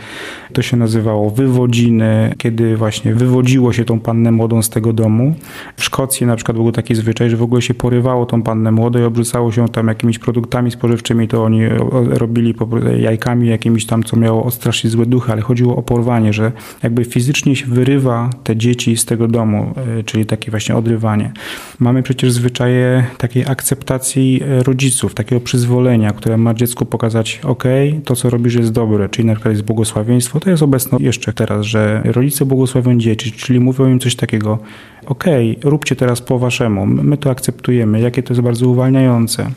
To 0.53 0.63
się 0.63 0.77
nazywało 0.77 1.31
wywodziny, 1.31 2.35
kiedy 2.39 2.77
właśnie 2.77 3.15
wywodziło 3.15 3.73
się 3.73 3.85
tą 3.85 4.01
pannę 4.01 4.33
młodą 4.33 4.63
z 4.63 4.71
tego 4.71 4.93
domu. 4.93 5.35
W 5.77 5.85
Szkocji 5.85 6.26
na 6.27 6.37
przykład 6.37 6.57
był 6.57 6.73
taki 6.73 6.95
zwyczaj, 6.95 7.31
że 7.31 7.37
w 7.37 7.43
ogóle 7.43 7.63
się 7.63 7.75
porywało 7.75 8.27
tą 8.27 8.43
pannę 8.43 8.73
młodą 8.73 8.99
i 8.99 9.03
obrzucało 9.03 9.53
się 9.53 9.69
tam 9.69 9.89
jakimiś 9.89 10.19
produktami 10.19 10.71
spożywczymi, 10.71 11.29
to 11.29 11.45
oni 11.45 11.61
robili 12.09 12.55
jajkami 12.99 13.49
jakimiś 13.49 13.87
tam, 13.87 14.03
co 14.03 14.17
miało 14.17 14.45
odstraszyć 14.45 14.91
złe 14.91 15.07
duchy, 15.07 15.33
ale 15.33 15.43
chodziło 15.43 15.77
o 15.77 15.83
porwanie, 15.83 16.33
że 16.33 16.53
jakby 16.83 17.05
fizycznie 17.05 17.57
się 17.57 17.67
wyrywa 17.67 18.31
te 18.45 18.57
dzieci 18.57 18.97
z 18.97 19.05
tego 19.05 19.29
domu, 19.29 19.75
e, 19.99 20.03
czyli 20.03 20.27
takie 20.27 20.51
właśnie 20.51 20.77
odrywanie. 20.77 21.33
Mamy 21.79 22.03
przecież 22.03 22.33
zwyczaje 22.33 23.05
takiej 23.19 23.45
akceptacji 23.47 24.43
e, 24.43 24.63
rodziców, 24.63 25.15
takiego 25.15 25.41
przyzwolenia, 25.41 26.13
które 26.13 26.37
ma 26.37 26.55
dziecku 26.55 26.87
pokazać, 26.87 27.41
ok, 27.45 27.65
to 28.05 28.17
co 28.17 28.31
robisz 28.31 28.55
jest 28.55 28.73
dobre, 28.73 29.09
czyli 29.09 29.27
na 29.27 29.35
przykład 29.35 29.53
jest 29.53 29.65
błogosławieństwo, 29.65 30.41
to 30.41 30.51
jest 30.51 30.63
obecne 30.63 30.99
jeszcze 31.01 31.33
teraz, 31.33 31.67
że 31.67 32.03
rodzice 32.05 32.45
błogosławią 32.45 32.99
dzieci, 32.99 33.33
czyli 33.33 33.61
mówią 33.61 33.87
im 33.89 34.01
coś 34.01 34.17
takiego, 34.17 34.59
okay, 35.07 35.57
róbcie 35.65 35.97
teraz 35.97 36.16
po 36.21 36.39
waszemu, 36.39 36.87
my 36.87 37.17
to 37.17 37.31
akceptujemy, 37.31 38.01
jakie 38.01 38.23
to 38.23 38.33
jest 38.33 38.43
bardzo 38.43 38.69
uwalniające. 38.69 39.51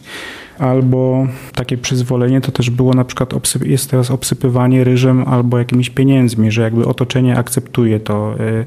Albo 0.60 1.28
takie 1.56 1.78
przyzwolenie 1.78 2.42
to 2.42 2.52
też 2.52 2.70
było 2.70 2.94
na 2.94 3.06
przykład, 3.06 3.30
jest 3.66 3.92
teraz 3.92 4.12
obsypywanie 4.12 4.84
ryżem 4.84 5.24
albo 5.28 5.58
jakimiś 5.58 5.90
pieniędzmi, 5.90 6.52
że 6.52 6.62
jakby 6.62 6.86
otoczenie 6.86 7.38
akceptuje 7.38 8.00
to, 8.00 8.36
y, 8.40 8.66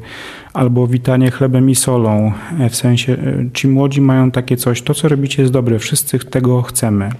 albo 0.52 0.86
witanie 0.86 1.30
chlebem 1.30 1.70
i 1.70 1.74
solą, 1.74 2.32
y, 2.66 2.68
w 2.68 2.76
sensie 2.76 3.12
y, 3.12 3.50
ci 3.54 3.68
młodzi 3.68 4.00
mają 4.00 4.30
takie 4.30 4.56
coś, 4.56 4.82
to 4.82 4.94
co 4.94 5.08
robicie 5.08 5.42
jest 5.42 5.52
dobre, 5.52 5.78
wszyscy 5.78 6.18
tego 6.18 6.62
chcemy 6.62 7.10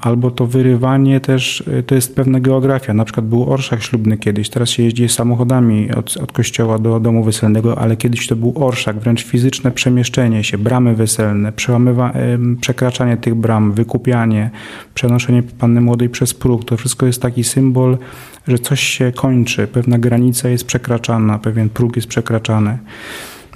albo 0.00 0.30
to 0.30 0.46
wyrywanie 0.46 1.20
też 1.20 1.60
y, 1.60 1.82
to 1.82 1.94
jest 1.94 2.16
pewna 2.16 2.40
geografia. 2.40 2.94
Na 2.94 3.04
przykład 3.04 3.26
był 3.26 3.52
orszak 3.52 3.82
ślubny 3.82 4.18
kiedyś, 4.18 4.48
teraz 4.48 4.70
się 4.70 4.82
jeździ 4.82 5.08
samochodami 5.08 5.92
od, 5.92 6.16
od 6.16 6.32
kościoła 6.32 6.78
do 6.78 7.00
domu 7.00 7.24
weselnego, 7.24 7.78
ale 7.78 7.96
kiedyś 7.96 8.26
to 8.26 8.36
był 8.36 8.52
orszak, 8.56 8.98
wręcz 8.98 9.24
fizyczne 9.24 9.70
przemieszczenie 9.70 10.44
się, 10.44 10.58
bramy 10.58 10.94
weselne, 10.94 11.52
przekraczanie 12.60 13.16
tych 13.16 13.34
bram, 13.34 13.72
wykupianie, 13.72 14.50
przenoszenie 14.94 15.42
panny 15.42 15.80
młodej 15.80 16.08
przez 16.08 16.34
próg. 16.34 16.64
To 16.64 16.76
wszystko 16.76 17.06
jest 17.06 17.22
taki 17.22 17.44
symbol, 17.44 17.98
że 18.48 18.58
coś 18.58 18.80
się 18.80 19.12
kończy, 19.12 19.66
pewna 19.66 19.98
granica 19.98 20.48
jest 20.48 20.64
przekraczana, 20.64 21.38
pewien 21.38 21.68
próg 21.68 21.96
jest 21.96 22.08
przekraczany. 22.08 22.78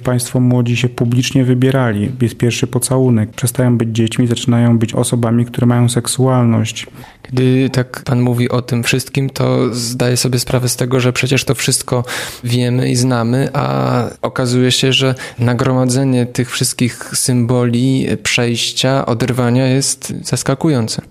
Państwo 0.05 0.39
młodzi 0.39 0.77
się 0.77 0.89
publicznie 0.89 1.45
wybierali. 1.45 2.11
Jest 2.21 2.37
pierwszy 2.37 2.67
pocałunek. 2.67 3.29
Przestają 3.29 3.77
być 3.77 3.89
dziećmi, 3.89 4.27
zaczynają 4.27 4.79
być 4.79 4.93
osobami, 4.93 5.45
które 5.45 5.67
mają 5.67 5.89
seksualność. 5.89 6.87
Gdy 7.23 7.69
tak 7.69 8.03
Pan 8.05 8.21
mówi 8.21 8.49
o 8.49 8.61
tym 8.61 8.83
wszystkim, 8.83 9.29
to 9.29 9.75
zdaję 9.75 10.17
sobie 10.17 10.39
sprawę 10.39 10.69
z 10.69 10.75
tego, 10.75 10.99
że 10.99 11.13
przecież 11.13 11.43
to 11.43 11.55
wszystko 11.55 12.03
wiemy 12.43 12.89
i 12.89 12.95
znamy, 12.95 13.49
a 13.53 14.03
okazuje 14.21 14.71
się, 14.71 14.93
że 14.93 15.15
nagromadzenie 15.39 16.25
tych 16.25 16.51
wszystkich 16.51 17.11
symboli 17.13 18.07
przejścia, 18.23 19.05
oderwania 19.05 19.67
jest 19.67 20.13
zaskakujące. 20.21 21.01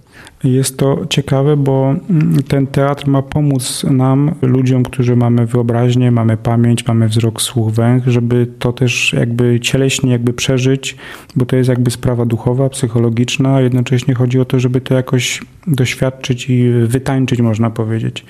Jest 0.44 0.76
to 0.78 1.06
ciekawe, 1.10 1.56
bo 1.56 1.94
mm, 2.10 2.42
ten 2.42 2.66
teatr 2.66 3.06
ma 3.06 3.22
pomóc 3.22 3.84
nam, 3.90 4.34
ludziom, 4.42 4.82
którzy 4.82 5.16
mamy 5.16 5.46
wyobraźnię, 5.46 6.10
mamy 6.10 6.36
pamięć, 6.36 6.86
mamy 6.86 7.08
wzrok, 7.08 7.42
słuch, 7.42 7.72
węch, 7.72 8.06
żeby 8.06 8.46
to 8.58 8.72
też 8.72 9.12
jakby 9.12 9.60
cieleśnie 9.60 10.12
jakby 10.12 10.32
przeżyć, 10.32 10.96
bo 11.36 11.46
to 11.46 11.56
jest 11.56 11.68
jakby 11.68 11.90
sprawa 11.90 12.24
duchowa, 12.26 12.68
psychologiczna, 12.68 13.54
a 13.54 13.60
jednocześnie 13.60 14.14
chodzi 14.14 14.40
o 14.40 14.44
to, 14.44 14.60
żeby 14.60 14.80
to 14.80 14.94
jakoś 14.94 15.40
doświadczyć 15.66 16.50
i 16.50 16.70
wytańczyć, 16.86 17.40
można 17.40 17.70
powiedzieć. 17.70 18.24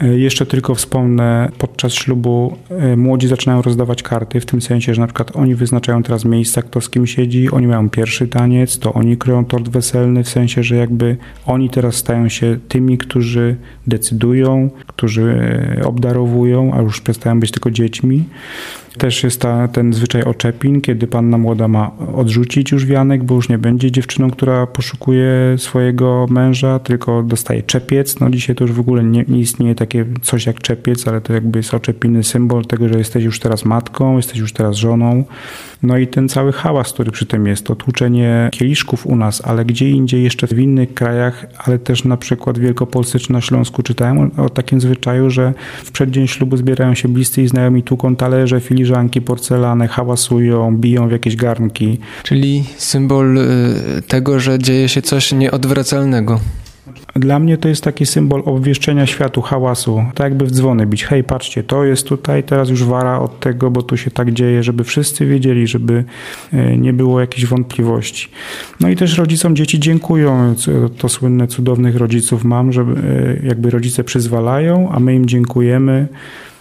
E, 0.00 0.18
jeszcze 0.18 0.46
tylko 0.46 0.74
wspomnę, 0.74 1.48
podczas 1.58 1.92
ślubu 1.92 2.56
e, 2.70 2.96
młodzi 2.96 3.28
zaczynają 3.28 3.62
rozdawać 3.62 4.02
karty, 4.02 4.40
w 4.40 4.46
tym 4.46 4.60
sensie, 4.60 4.94
że 4.94 5.00
na 5.00 5.06
przykład 5.06 5.36
oni 5.36 5.54
wyznaczają 5.54 6.02
teraz 6.02 6.24
miejsca, 6.24 6.62
kto 6.62 6.80
z 6.80 6.90
kim 6.90 7.06
siedzi, 7.06 7.50
oni 7.50 7.66
mają 7.66 7.90
pierwszy 7.90 8.28
taniec, 8.28 8.78
to 8.78 8.92
oni 8.92 9.16
kryją 9.16 9.44
tort 9.44 9.68
weselny, 9.68 10.24
w 10.24 10.28
sensie, 10.28 10.62
że 10.62 10.76
jakby 10.76 11.16
oni 11.46 11.70
teraz 11.70 11.94
stają 11.94 12.28
się 12.28 12.58
tymi, 12.68 12.98
którzy 12.98 13.56
decydują, 13.86 14.70
którzy 14.86 15.22
e, 15.78 15.84
obdarowują, 15.84 16.74
a 16.74 16.82
już 16.82 17.00
przestają 17.00 17.40
być 17.40 17.50
tylko 17.50 17.70
dziećmi. 17.70 18.24
Też 18.98 19.24
jest 19.24 19.40
ta, 19.40 19.68
ten 19.68 19.92
zwyczaj 19.92 20.22
oczepin, 20.22 20.80
kiedy 20.80 21.06
panna 21.06 21.38
młoda 21.38 21.68
ma 21.68 21.90
odrzucić 22.14 22.72
już 22.72 22.86
wianek, 22.86 23.24
bo 23.24 23.34
już 23.34 23.48
nie 23.48 23.58
będzie 23.58 23.90
dziewczyną, 23.90 24.30
która 24.30 24.66
poszukuje 24.66 25.30
swojego 25.58 26.26
męża, 26.30 26.78
tylko 26.78 27.22
dostaje 27.22 27.62
czepiec. 27.62 28.20
No 28.20 28.30
dzisiaj 28.30 28.56
to 28.56 28.64
już 28.64 28.72
w 28.72 28.80
ogóle 28.80 29.04
nie, 29.04 29.24
nie 29.28 29.40
istnieje 29.40 29.74
takie 29.74 30.06
coś 30.22 30.46
jak 30.46 30.60
czepiec, 30.60 31.08
ale 31.08 31.20
to 31.20 31.32
jakby 31.32 31.58
jest 31.58 31.74
oczepiny 31.74 32.24
symbol 32.24 32.64
tego, 32.64 32.88
że 32.88 32.98
jesteś 32.98 33.24
już 33.24 33.40
teraz 33.40 33.64
matką, 33.64 34.16
jesteś 34.16 34.38
już 34.38 34.52
teraz 34.52 34.76
żoną. 34.76 35.24
No 35.82 35.98
i 35.98 36.06
ten 36.06 36.28
cały 36.28 36.52
hałas, 36.52 36.92
który 36.92 37.10
przy 37.10 37.26
tym 37.26 37.46
jest, 37.46 37.66
to 37.66 37.76
tłuczenie 37.76 38.48
kieliszków 38.52 39.06
u 39.06 39.16
nas, 39.16 39.42
ale 39.44 39.64
gdzie 39.64 39.90
indziej 39.90 40.22
jeszcze 40.22 40.46
w 40.46 40.58
innych 40.58 40.94
krajach, 40.94 41.46
ale 41.58 41.78
też 41.78 42.04
na 42.04 42.16
przykład 42.16 42.58
w 42.58 42.62
Wielkopolsce 42.62 43.18
czy 43.18 43.32
na 43.32 43.40
Śląsku 43.40 43.82
czytałem 43.82 44.30
o, 44.36 44.48
takim 44.48 44.80
zwyczaju, 44.80 45.30
że 45.30 45.54
w 45.84 45.90
przeddzień 45.90 46.28
ślubu 46.28 46.56
zbierają 46.56 46.94
się 46.94 47.08
bliscy 47.08 47.42
i 47.42 47.48
znajomi, 47.48 47.82
tłuką 47.82 48.16
talerze, 48.16 48.60
filiżanki, 48.80 49.20
porcelany, 49.20 49.88
hałasują, 49.88 50.76
biją 50.76 51.08
w 51.08 51.12
jakieś 51.12 51.36
garnki. 51.36 51.98
Czyli 52.22 52.64
symbol 52.76 53.38
y, 53.38 54.02
tego, 54.08 54.40
że 54.40 54.58
dzieje 54.58 54.88
się 54.88 55.02
coś 55.02 55.32
nieodwracalnego. 55.32 56.40
Dla 57.14 57.38
mnie 57.38 57.58
to 57.58 57.68
jest 57.68 57.84
taki 57.84 58.06
symbol 58.06 58.42
obwieszczenia 58.44 59.06
światu, 59.06 59.42
hałasu. 59.42 60.04
Tak 60.14 60.24
jakby 60.24 60.46
w 60.46 60.50
dzwony 60.50 60.86
bić. 60.86 61.04
Hej, 61.04 61.24
patrzcie, 61.24 61.62
to 61.62 61.84
jest 61.84 62.06
tutaj, 62.06 62.42
teraz 62.42 62.68
już 62.68 62.84
wara 62.84 63.18
od 63.18 63.40
tego, 63.40 63.70
bo 63.70 63.82
tu 63.82 63.96
się 63.96 64.10
tak 64.10 64.32
dzieje, 64.32 64.62
żeby 64.62 64.84
wszyscy 64.84 65.26
wiedzieli, 65.26 65.66
żeby 65.66 66.04
e, 66.52 66.76
nie 66.76 66.92
było 66.92 67.20
jakichś 67.20 67.46
wątpliwości. 67.46 68.28
No 68.80 68.88
i 68.88 68.96
też 68.96 69.18
rodzicom 69.18 69.56
dzieci 69.56 69.80
dziękują. 69.80 70.54
To 70.98 71.08
słynne 71.08 71.46
cudownych 71.46 71.96
rodziców 71.96 72.44
mam, 72.44 72.72
że 72.72 72.82
e, 72.82 72.86
jakby 73.46 73.70
rodzice 73.70 74.04
przyzwalają, 74.04 74.90
a 74.92 75.00
my 75.00 75.14
im 75.14 75.26
dziękujemy. 75.26 76.08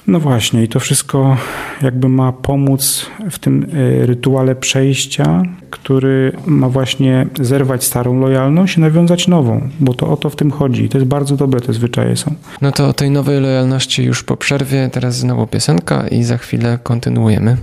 No 0.08 0.20
właśnie, 0.20 0.64
i 0.64 0.68
to 0.68 0.80
wszystko 0.80 1.38
jakby 1.82 2.10
ma 2.10 2.32
pomóc 2.32 3.06
w 3.32 3.40
tym 3.40 3.66
e, 3.74 4.06
rytuale 4.06 4.56
przejścia, 4.56 5.44
który 5.70 6.32
ma 6.46 6.70
właśnie 6.70 7.28
zerwać 7.40 7.84
starą 7.84 8.20
lojalność 8.20 8.78
i 8.78 8.80
nawiązać 8.80 9.28
nową, 9.28 9.70
bo 9.80 9.94
to 9.94 10.08
o 10.08 10.18
to 10.18 10.30
w 10.30 10.36
tym 10.36 10.52
chodzi. 10.52 10.84
I 10.84 10.90
to 10.90 10.98
jest 10.98 11.08
bardzo 11.08 11.36
dobre, 11.36 11.62
te 11.62 11.74
zwyczaje 11.74 12.18
są. 12.18 12.36
No 12.62 12.72
to 12.72 12.88
o 12.88 12.94
tej 12.94 13.12
nowej 13.12 13.42
lojalności 13.42 14.04
już 14.04 14.24
po 14.24 14.38
przerwie, 14.38 14.90
teraz 14.92 15.18
znowu 15.18 15.48
piosenka 15.48 16.08
i 16.08 16.24
za 16.24 16.38
chwilę 16.38 16.80
kontynuujemy. 16.84 17.58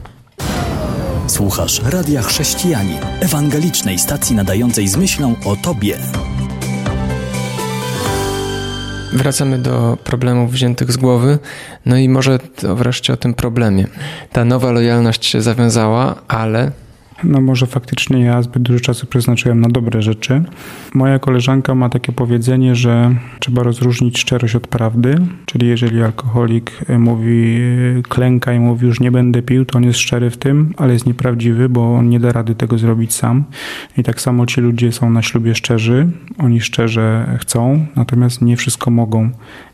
Słuchasz 1.26 1.82
Radia 1.82 2.22
Chrześcijani, 2.22 2.94
ewangelicznej 3.20 3.98
stacji 3.98 4.36
nadającej 4.36 4.88
z 4.88 4.96
myślą 4.96 5.34
o 5.44 5.56
Tobie. 5.56 5.98
Wracamy 9.16 9.58
do 9.58 9.98
problemów 10.04 10.52
wziętych 10.52 10.92
z 10.92 10.96
głowy. 10.96 11.38
No 11.86 11.96
i 11.96 12.08
może 12.08 12.38
wreszcie 12.62 13.12
o 13.12 13.16
tym 13.16 13.34
problemie. 13.34 13.86
Ta 14.32 14.44
nowa 14.44 14.72
lojalność 14.72 15.26
się 15.26 15.42
zawiązała, 15.42 16.14
ale 16.28 16.70
no 17.24 17.40
może 17.40 17.66
faktycznie 17.66 18.20
ja 18.20 18.42
zbyt 18.42 18.62
dużo 18.62 18.80
czasu 18.80 19.06
przeznaczyłem 19.06 19.60
na 19.60 19.68
dobre 19.68 20.02
rzeczy. 20.02 20.42
Moja 20.94 21.18
koleżanka 21.18 21.74
ma 21.74 21.88
takie 21.88 22.12
powiedzenie, 22.12 22.74
że 22.74 23.14
trzeba 23.40 23.62
rozróżnić 23.62 24.18
szczerość 24.18 24.54
od 24.54 24.66
prawdy, 24.66 25.18
czyli 25.46 25.68
jeżeli 25.68 26.02
alkoholik 26.02 26.72
mówi 26.98 27.58
klęka 28.08 28.52
i 28.52 28.60
mówi 28.60 28.86
już 28.86 29.00
nie 29.00 29.10
będę 29.10 29.42
pił, 29.42 29.64
to 29.64 29.78
on 29.78 29.84
jest 29.84 29.98
szczery 29.98 30.30
w 30.30 30.36
tym, 30.36 30.74
ale 30.76 30.92
jest 30.92 31.06
nieprawdziwy, 31.06 31.68
bo 31.68 31.94
on 31.94 32.08
nie 32.08 32.20
da 32.20 32.32
rady 32.32 32.54
tego 32.54 32.78
zrobić 32.78 33.14
sam. 33.14 33.44
I 33.98 34.02
tak 34.02 34.20
samo 34.20 34.46
ci 34.46 34.60
ludzie 34.60 34.92
są 34.92 35.10
na 35.10 35.22
ślubie 35.22 35.54
szczerzy, 35.54 36.10
oni 36.38 36.60
szczerze 36.60 37.36
chcą, 37.40 37.86
natomiast 37.96 38.42
nie 38.42 38.56
wszystko 38.56 38.90
mogą. 38.90 39.30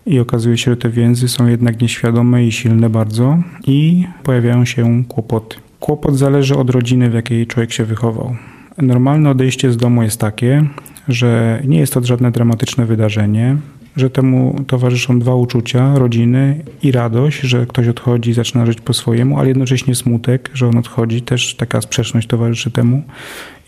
I 0.06 0.20
okazuje 0.20 0.58
się, 0.58 0.70
że 0.70 0.76
te 0.76 0.90
więzy 0.90 1.28
są 1.28 1.46
jednak 1.46 1.80
nieświadome 1.80 2.46
i 2.46 2.52
silne 2.52 2.90
bardzo 2.90 3.38
i 3.66 4.06
pojawiają 4.22 4.64
się 4.64 5.04
kłopoty. 5.08 5.71
Kłopot 5.82 6.18
zależy 6.18 6.56
od 6.56 6.70
rodziny, 6.70 7.10
w 7.10 7.14
jakiej 7.14 7.46
człowiek 7.46 7.72
się 7.72 7.84
wychował. 7.84 8.36
Normalne 8.78 9.30
odejście 9.30 9.72
z 9.72 9.76
domu 9.76 10.02
jest 10.02 10.20
takie, 10.20 10.64
że 11.08 11.62
nie 11.64 11.78
jest 11.78 11.94
to 11.94 12.04
żadne 12.04 12.30
dramatyczne 12.30 12.86
wydarzenie. 12.86 13.56
że 13.96 14.10
temu 14.10 14.64
towarzyszą 14.66 15.18
dwa 15.18 15.34
uczucia, 15.34 15.98
rodziny 15.98 16.64
i 16.82 16.92
radość, 16.92 17.40
że 17.40 17.66
ktoś 17.66 17.88
odchodzi 17.88 18.30
i 18.30 18.34
zaczyna 18.34 18.66
żyć 18.66 18.80
po 18.80 18.92
swojemu, 18.92 19.38
ale 19.38 19.48
jednocześnie 19.48 19.94
smutek, 19.94 20.50
że 20.54 20.68
on 20.68 20.78
odchodzi, 20.78 21.22
też 21.22 21.54
taka 21.54 21.80
sprzeczność 21.80 22.26
towarzyszy 22.26 22.70
temu. 22.70 23.02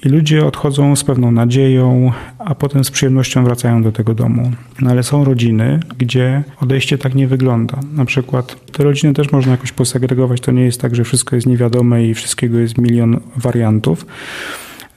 I 0.05 0.09
ludzie 0.09 0.47
odchodzą 0.47 0.97
z 0.97 1.05
pewną 1.05 1.31
nadzieją, 1.33 2.13
a 2.39 2.55
potem 2.55 2.85
z 2.85 2.91
przyjemnością 2.91 3.45
wracają 3.45 3.83
do 3.83 3.93
tego 3.93 4.15
domu. 4.15 4.53
No 4.81 4.91
ale 4.91 5.03
są 5.03 5.25
rodziny, 5.25 5.81
gdzie 5.99 6.45
odejście 6.61 6.99
tak 6.99 7.15
nie 7.15 7.29
wygląda. 7.29 7.81
Na 7.93 8.05
przykład 8.05 8.57
te 8.73 8.85
rodziny 8.85 9.15
też 9.15 9.33
można 9.33 9.53
jakoś 9.53 9.73
posegregować. 9.73 10.41
To 10.41 10.53
nie 10.53 10.65
jest 10.65 10.81
tak, 10.81 10.95
że 10.95 11.05
wszystko 11.05 11.37
jest 11.37 11.47
niewiadome 11.47 12.05
i 12.05 12.15
wszystkiego 12.15 12.59
jest 12.59 12.79
milion 12.79 13.21
wariantów. 13.37 14.07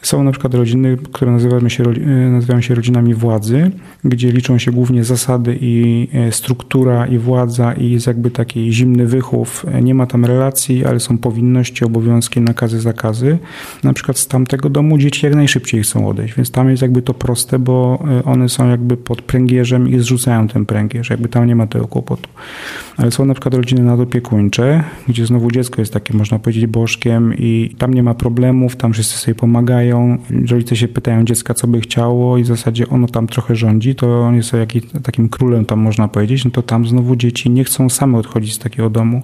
Są 0.02 0.24
na 0.24 0.32
przykład 0.32 0.54
rodziny, 0.54 0.98
które 1.14 1.32
nazywają 1.32 1.70
się, 1.70 1.84
e, 1.84 2.30
nazywają 2.30 2.62
się 2.62 2.76
rodzinami 2.76 3.14
władzy, 3.14 3.72
gdzie 4.04 4.32
liczą 4.32 4.58
się 4.58 4.72
głównie 4.72 5.04
zasady 5.04 5.58
i 5.62 6.08
e, 6.14 6.32
struktura 6.32 7.08
i 7.08 7.18
władza 7.18 7.74
i 7.74 7.92
jest 7.92 8.08
jakby 8.08 8.32
taki 8.32 8.74
zimny 8.74 9.06
wychów. 9.06 9.66
E, 9.72 9.82
nie 9.82 9.96
ma 9.96 10.06
tam 10.06 10.26
relacji, 10.26 10.86
ale 10.86 11.00
są 11.00 11.18
powinności, 11.18 11.86
obowiązki, 11.86 12.42
nakazy, 12.42 12.82
zakazy. 12.82 13.38
Na 13.84 13.94
przykład 13.94 14.18
z 14.18 14.28
tamtego 14.28 14.70
domu 14.70 14.98
dzieci 14.98 15.26
jak 15.26 15.36
najszybciej 15.36 15.84
chcą 15.84 16.08
odejść, 16.08 16.36
więc 16.36 16.52
tam 16.52 16.70
jest 16.70 16.82
jakby 16.82 17.02
to 17.02 17.14
proste, 17.14 17.60
bo 17.60 18.04
one 18.26 18.50
są 18.50 18.70
jakby 18.70 18.98
pod 18.98 19.22
pręgierzem 19.22 19.90
i 19.90 20.00
zrzucają 20.00 20.48
ten 20.48 20.66
pręgierz, 20.66 21.10
jakby 21.10 21.30
tam 21.30 21.48
nie 21.48 21.56
ma 21.56 21.68
tego 21.68 21.88
kłopotu. 21.88 22.30
Ale 22.98 23.12
są 23.12 23.26
na 23.26 23.34
przykład 23.34 23.54
rodziny 23.54 23.84
nadopiekuńcze, 23.84 24.84
gdzie 25.08 25.26
znowu 25.26 25.52
dziecko 25.52 25.82
jest 25.82 25.94
takie, 25.94 26.14
można 26.14 26.40
powiedzieć, 26.40 26.68
bożkiem 26.68 27.34
i 27.38 27.76
tam 27.78 27.94
nie 27.94 28.04
ma 28.04 28.14
problemów, 28.14 28.76
tam 28.76 28.94
wszyscy 28.94 29.18
sobie 29.18 29.36
pomagają, 29.36 30.18
rodzice 30.50 30.76
się 30.76 30.88
pytają 30.88 31.26
dziecka, 31.26 31.54
co 31.54 31.68
by 31.68 31.82
chciało 31.82 32.38
i 32.38 32.44
w 32.44 32.48
zasadzie 32.48 32.90
ono 32.90 33.08
tam 33.08 33.28
trochę 33.28 33.56
rządzi, 33.56 33.96
to 33.96 34.22
on 34.22 34.36
jest 34.36 34.54
jaki, 34.54 34.82
takim 34.82 35.30
królem 35.30 35.66
tam 35.66 35.80
można 35.80 36.08
powiedzieć, 36.08 36.46
no 36.46 36.52
to 36.52 36.62
tam 36.62 36.88
znowu 36.88 37.16
dzieci 37.16 37.50
nie 37.50 37.64
chcą 37.64 37.90
same 37.90 38.18
odchodzić 38.18 38.54
z 38.54 38.60
takiego 38.60 38.90
domu, 38.90 39.22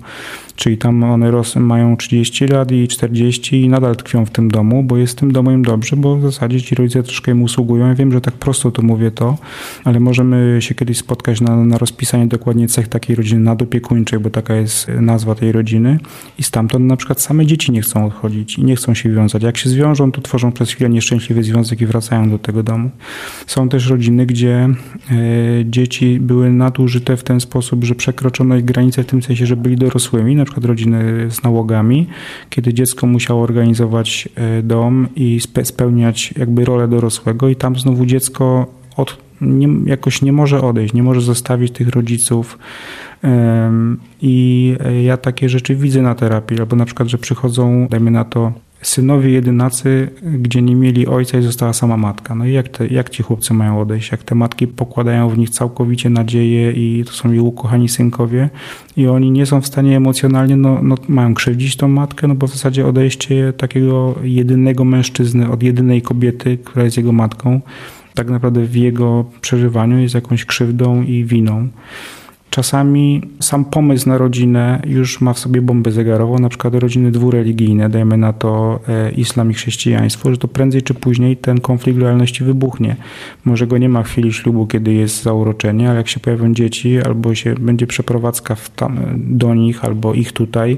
czyli 0.56 0.78
tam 0.78 1.04
one 1.04 1.32
ros, 1.32 1.56
mają 1.56 1.98
30 1.98 2.48
lat 2.48 2.72
i 2.72 2.88
40 2.88 3.62
i 3.62 3.70
nadal 3.70 3.96
tkwią 3.96 4.26
w 4.26 4.30
tym 4.30 4.52
domu, 4.52 4.84
bo 4.84 4.98
jest 4.98 5.18
tym 5.18 5.32
domu 5.32 5.52
im 5.52 5.64
dobrze, 5.64 5.96
bo 5.96 6.18
w 6.18 6.22
zasadzie 6.22 6.62
ci 6.62 6.76
rodzice 6.76 7.04
troszkę 7.04 7.32
im 7.32 7.44
usługują. 7.44 7.88
Ja 7.88 7.96
wiem, 7.96 8.12
że 8.12 8.22
tak 8.22 8.34
prosto 8.34 8.72
to 8.72 8.82
mówię 8.82 9.12
to, 9.12 9.38
ale 9.84 10.00
możemy 10.00 10.58
się 10.62 10.76
kiedyś 10.76 10.98
spotkać 10.98 11.42
na, 11.42 11.56
na 11.56 11.78
rozpisanie 11.78 12.28
dokładnie 12.28 12.68
cech 12.68 12.88
takiej 12.88 13.16
rodziny 13.16 13.40
nadopiekuńczej, 13.40 13.63
bo 14.20 14.30
taka 14.30 14.56
jest 14.56 14.88
nazwa 14.88 15.36
tej 15.36 15.52
rodziny 15.52 16.00
i 16.40 16.44
stamtąd 16.44 16.86
na 16.86 16.98
przykład 16.98 17.22
same 17.22 17.46
dzieci 17.46 17.72
nie 17.72 17.82
chcą 17.82 18.06
odchodzić 18.06 18.58
i 18.58 18.64
nie 18.64 18.76
chcą 18.76 18.94
się 18.94 19.12
wiązać. 19.12 19.44
Jak 19.44 19.58
się 19.58 19.70
zwiążą, 19.70 20.12
to 20.12 20.22
tworzą 20.22 20.52
przez 20.52 20.70
chwilę 20.70 20.90
nieszczęśliwy 20.90 21.44
związek 21.44 21.82
i 21.82 21.86
wracają 21.86 22.30
do 22.30 22.40
tego 22.40 22.64
domu. 22.64 22.90
Są 23.48 23.70
też 23.70 23.90
rodziny, 23.90 24.26
gdzie 24.26 24.56
e, 24.60 24.76
dzieci 25.66 26.20
były 26.20 26.50
nadużyte 26.50 27.18
w 27.18 27.24
ten 27.24 27.40
sposób, 27.40 27.84
że 27.84 27.96
przekroczono 27.96 28.56
ich 28.56 28.66
granice 28.66 29.04
w 29.04 29.06
tym 29.06 29.24
sensie, 29.24 29.46
że 29.46 29.56
byli 29.56 29.76
dorosłymi, 29.76 30.36
na 30.36 30.46
przykład 30.46 30.66
rodziny 30.66 31.28
z 31.32 31.44
nałogami, 31.44 32.08
kiedy 32.50 32.74
dziecko 32.74 33.08
musiało 33.08 33.44
organizować 33.44 34.30
e, 34.36 34.64
dom 34.64 35.08
i 35.16 35.40
spełniać 35.64 36.34
jakby 36.38 36.66
rolę 36.66 36.88
dorosłego 36.88 37.50
i 37.50 37.56
tam 37.56 37.76
znowu 37.76 38.06
dziecko 38.06 38.68
od, 38.98 39.18
nie, 39.46 39.68
jakoś 39.86 40.22
nie 40.22 40.32
może 40.32 40.62
odejść, 40.62 40.94
nie 40.94 41.04
może 41.04 41.22
zostawić 41.22 41.72
tych 41.72 41.90
rodziców. 41.90 42.58
I 44.22 44.76
e, 44.86 45.04
ja 45.04 45.18
takie 45.18 45.50
rzeczy 45.50 45.76
widzę 45.76 46.02
na 46.02 46.16
terapii, 46.16 46.60
albo 46.60 46.76
na 46.76 46.86
przykład, 46.86 47.10
że 47.10 47.18
przychodzą, 47.18 47.88
dajmy 47.90 48.12
na 48.12 48.26
to, 48.26 48.54
synowie 48.84 49.30
jedynacy, 49.30 50.10
gdzie 50.22 50.62
nie 50.62 50.76
mieli 50.76 51.08
ojca 51.08 51.38
i 51.38 51.44
została 51.44 51.74
sama 51.74 51.98
matka. 51.98 52.36
No 52.36 52.46
i 52.46 52.54
jak, 52.54 52.70
te, 52.70 52.88
jak 52.88 53.10
ci 53.10 53.24
chłopcy 53.24 53.54
mają 53.54 53.82
odejść? 53.82 54.12
Jak 54.12 54.24
te 54.24 54.36
matki 54.36 54.68
pokładają 54.68 55.30
w 55.30 55.38
nich 55.38 55.50
całkowicie 55.50 56.10
nadzieję 56.10 56.72
i 56.72 57.04
to 57.06 57.12
są 57.12 57.32
ich 57.32 57.44
ukochani 57.44 57.90
synkowie 57.90 58.50
i 58.98 59.08
oni 59.08 59.32
nie 59.32 59.46
są 59.46 59.62
w 59.62 59.68
stanie 59.68 59.98
emocjonalnie, 59.98 60.58
no, 60.58 60.80
no 60.84 60.96
mają 61.08 61.34
krzywdzić 61.34 61.76
tą 61.76 61.88
matkę, 61.88 62.28
no 62.28 62.36
bo 62.36 62.48
w 62.48 62.52
zasadzie 62.52 62.88
odejście 62.88 63.54
takiego 63.54 64.16
jedynego 64.24 64.86
mężczyzny 64.86 65.52
od 65.52 65.64
jedynej 65.64 66.02
kobiety, 66.02 66.58
która 66.58 66.86
jest 66.86 66.98
jego 66.98 67.12
matką, 67.12 67.62
tak 68.14 68.30
naprawdę 68.30 68.66
w 68.66 68.76
jego 68.76 69.26
przeżywaniu 69.42 70.00
jest 70.00 70.16
jakąś 70.16 70.46
krzywdą 70.46 71.04
i 71.04 71.26
winą. 71.26 71.68
Czasami 72.54 73.22
sam 73.40 73.66
pomysł 73.66 74.10
na 74.10 74.18
rodzinę 74.18 74.82
już 74.86 75.22
ma 75.22 75.34
w 75.34 75.40
sobie 75.40 75.62
bombę 75.62 75.92
zegarową, 75.92 76.40
na 76.40 76.50
przykład 76.50 76.76
rodziny 76.76 77.12
dwureligijne, 77.12 77.90
dajmy 77.90 78.18
na 78.18 78.34
to 78.34 78.80
e, 78.88 79.12
islam 79.12 79.52
i 79.52 79.54
chrześcijaństwo, 79.54 80.32
że 80.32 80.38
to 80.38 80.48
prędzej 80.48 80.82
czy 80.82 80.94
później 80.94 81.38
ten 81.38 81.62
konflikt 81.62 82.00
lojalności 82.00 82.44
wybuchnie. 82.44 82.96
Może 83.46 83.68
go 83.68 83.78
nie 83.78 83.90
ma 83.90 84.04
w 84.04 84.08
chwili 84.08 84.34
ślubu, 84.34 84.68
kiedy 84.68 84.94
jest 84.94 85.24
zauroczenie, 85.24 85.90
ale 85.90 85.98
jak 85.98 86.08
się 86.08 86.20
pojawią 86.20 86.54
dzieci, 86.54 87.02
albo 87.02 87.36
się 87.36 87.56
będzie 87.56 87.88
przeprowadzka 87.88 88.56
tam, 88.76 89.00
do 89.18 89.56
nich, 89.56 89.86
albo 89.86 90.14
ich 90.14 90.32
tutaj, 90.32 90.78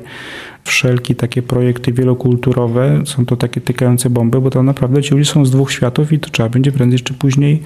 wszelkie 0.63 1.15
takie 1.15 1.41
projekty 1.41 1.94
wielokulturowe 1.94 3.01
są 3.05 3.25
to 3.25 3.38
takie 3.38 3.62
tykające 3.62 4.10
bomby, 4.10 4.41
bo 4.41 4.50
to 4.50 4.63
naprawdę 4.63 5.03
ci 5.03 5.13
ludzie 5.13 5.25
są 5.25 5.46
z 5.46 5.51
dwóch 5.51 5.72
światów 5.72 6.13
i 6.13 6.20
to 6.20 6.29
trzeba 6.29 6.50
będzie 6.50 6.72
prędzej 6.72 7.00
czy 7.00 7.13
później 7.13 7.62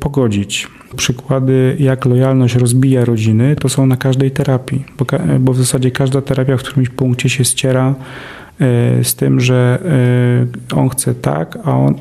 pogodzić. 0.00 0.68
Przykłady, 0.96 1.76
jak 1.78 2.04
lojalność 2.04 2.54
rozbija 2.54 3.04
rodziny, 3.04 3.56
to 3.56 3.68
są 3.68 3.86
na 3.86 3.96
każdej 3.96 4.30
terapii, 4.30 4.84
bo, 4.98 5.06
bo 5.40 5.52
w 5.52 5.56
zasadzie 5.56 5.90
każda 5.90 6.22
terapia 6.22 6.56
w 6.56 6.60
którymś 6.60 6.88
punkcie 6.88 7.28
się 7.28 7.44
ściera 7.44 7.94
z 9.02 9.14
tym, 9.14 9.40
że 9.40 9.78
e, 10.72 10.76
on 10.76 10.88
chce 10.88 11.14
tak, 11.14 11.58
a 11.64 11.76
on, 11.76 11.94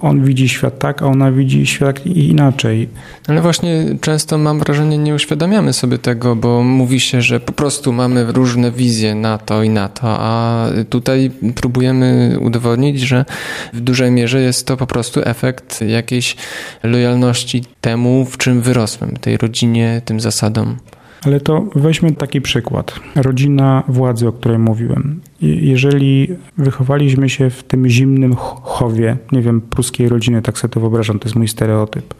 on 0.00 0.24
widzi 0.24 0.48
świat 0.48 0.78
tak, 0.78 1.02
a 1.02 1.06
ona 1.06 1.32
widzi 1.32 1.66
świat 1.66 2.06
inaczej. 2.06 2.88
Ale 3.28 3.40
właśnie 3.40 3.84
często 4.00 4.38
mam 4.38 4.58
wrażenie, 4.58 4.98
nie 4.98 5.14
uświadamiamy 5.14 5.72
sobie 5.72 5.98
tego, 5.98 6.36
bo 6.36 6.62
mówi 6.62 7.00
się, 7.00 7.22
że 7.22 7.40
po 7.40 7.52
prostu 7.52 7.92
mamy 7.92 8.32
różne 8.32 8.70
wizje 8.70 9.14
na 9.14 9.38
to 9.38 9.62
i 9.62 9.68
na 9.68 9.88
to, 9.88 10.02
a 10.04 10.66
tutaj 10.90 11.30
próbujemy 11.54 12.36
udowodnić, 12.40 13.00
że 13.00 13.24
w 13.72 13.80
dużej 13.80 14.10
mierze 14.10 14.40
jest 14.40 14.66
to 14.66 14.76
po 14.76 14.86
prostu 14.86 15.20
efekt 15.24 15.80
jakiejś 15.80 16.36
lojalności 16.82 17.64
temu, 17.80 18.24
w 18.24 18.38
czym 18.38 18.62
wyrosłem, 18.62 19.16
tej 19.16 19.36
rodzinie, 19.36 20.02
tym 20.04 20.20
zasadom. 20.20 20.76
Ale 21.24 21.40
to 21.40 21.64
weźmy 21.74 22.12
taki 22.12 22.40
przykład. 22.40 23.00
Rodzina 23.14 23.82
władzy, 23.88 24.28
o 24.28 24.32
której 24.32 24.58
mówiłem. 24.58 25.20
Jeżeli 25.40 26.28
wychowaliśmy 26.58 27.28
się 27.28 27.50
w 27.50 27.62
tym 27.62 27.88
zimnym 27.88 28.34
chowie, 28.62 29.16
nie 29.32 29.42
wiem, 29.42 29.60
pruskiej 29.60 30.08
rodziny, 30.08 30.42
tak 30.42 30.58
sobie 30.58 30.74
to 30.74 30.80
wyobrażam, 30.80 31.18
to 31.18 31.28
jest 31.28 31.36
mój 31.36 31.48
stereotyp 31.48 32.14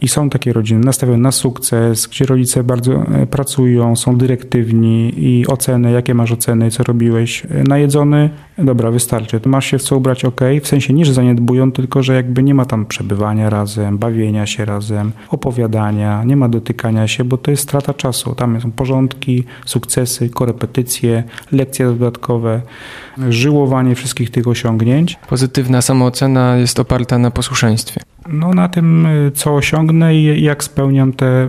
i 0.00 0.08
są 0.08 0.30
takie 0.30 0.52
rodziny 0.52 0.80
nastawione 0.80 1.18
na 1.18 1.32
sukces, 1.32 2.06
gdzie 2.06 2.26
rodzice 2.26 2.64
bardzo 2.64 2.92
e, 2.92 3.26
pracują, 3.26 3.96
są 3.96 4.16
dyrektywni 4.16 5.12
i 5.16 5.46
oceny, 5.46 5.92
jakie 5.92 6.14
masz 6.14 6.32
oceny, 6.32 6.70
co 6.70 6.82
robiłeś. 6.82 7.44
E, 7.44 7.64
najedzony, 7.68 8.30
dobra, 8.58 8.90
wystarczy. 8.90 9.40
Masz 9.46 9.66
się 9.66 9.78
w 9.78 9.82
co 9.82 9.96
ubrać, 9.96 10.24
ok. 10.24 10.40
W 10.62 10.68
sensie 10.68 10.94
nie, 10.94 11.04
że 11.04 11.14
zaniedbują, 11.14 11.72
tylko 11.72 12.02
że 12.02 12.14
jakby 12.14 12.42
nie 12.42 12.54
ma 12.54 12.64
tam 12.64 12.86
przebywania 12.86 13.50
razem, 13.50 13.98
bawienia 13.98 14.46
się 14.46 14.64
razem, 14.64 15.12
opowiadania, 15.28 16.24
nie 16.24 16.36
ma 16.36 16.48
dotykania 16.48 17.08
się, 17.08 17.24
bo 17.24 17.38
to 17.38 17.50
jest 17.50 17.62
strata 17.62 17.94
czasu. 17.94 18.34
Tam 18.34 18.60
są 18.60 18.72
porządki, 18.72 19.44
sukcesy, 19.64 20.28
korepetycje, 20.28 21.24
lekcje 21.52 21.86
dodatkowe, 21.86 22.62
żyłowanie 23.28 23.94
wszystkich 23.94 24.30
tych 24.30 24.48
osiągnięć. 24.48 25.18
Pozytywna 25.28 25.82
samoocena 25.82 26.56
jest 26.56 26.80
oparta 26.80 27.18
na 27.18 27.30
posłuszeństwie. 27.30 28.00
No 28.28 28.54
na 28.54 28.68
tym, 28.68 29.06
y, 29.06 29.30
co 29.34 29.54
osiągnę 29.54 30.14
i 30.14 30.42
jak 30.42 30.64
spełniam 30.64 31.12
te 31.12 31.44
y, 31.44 31.48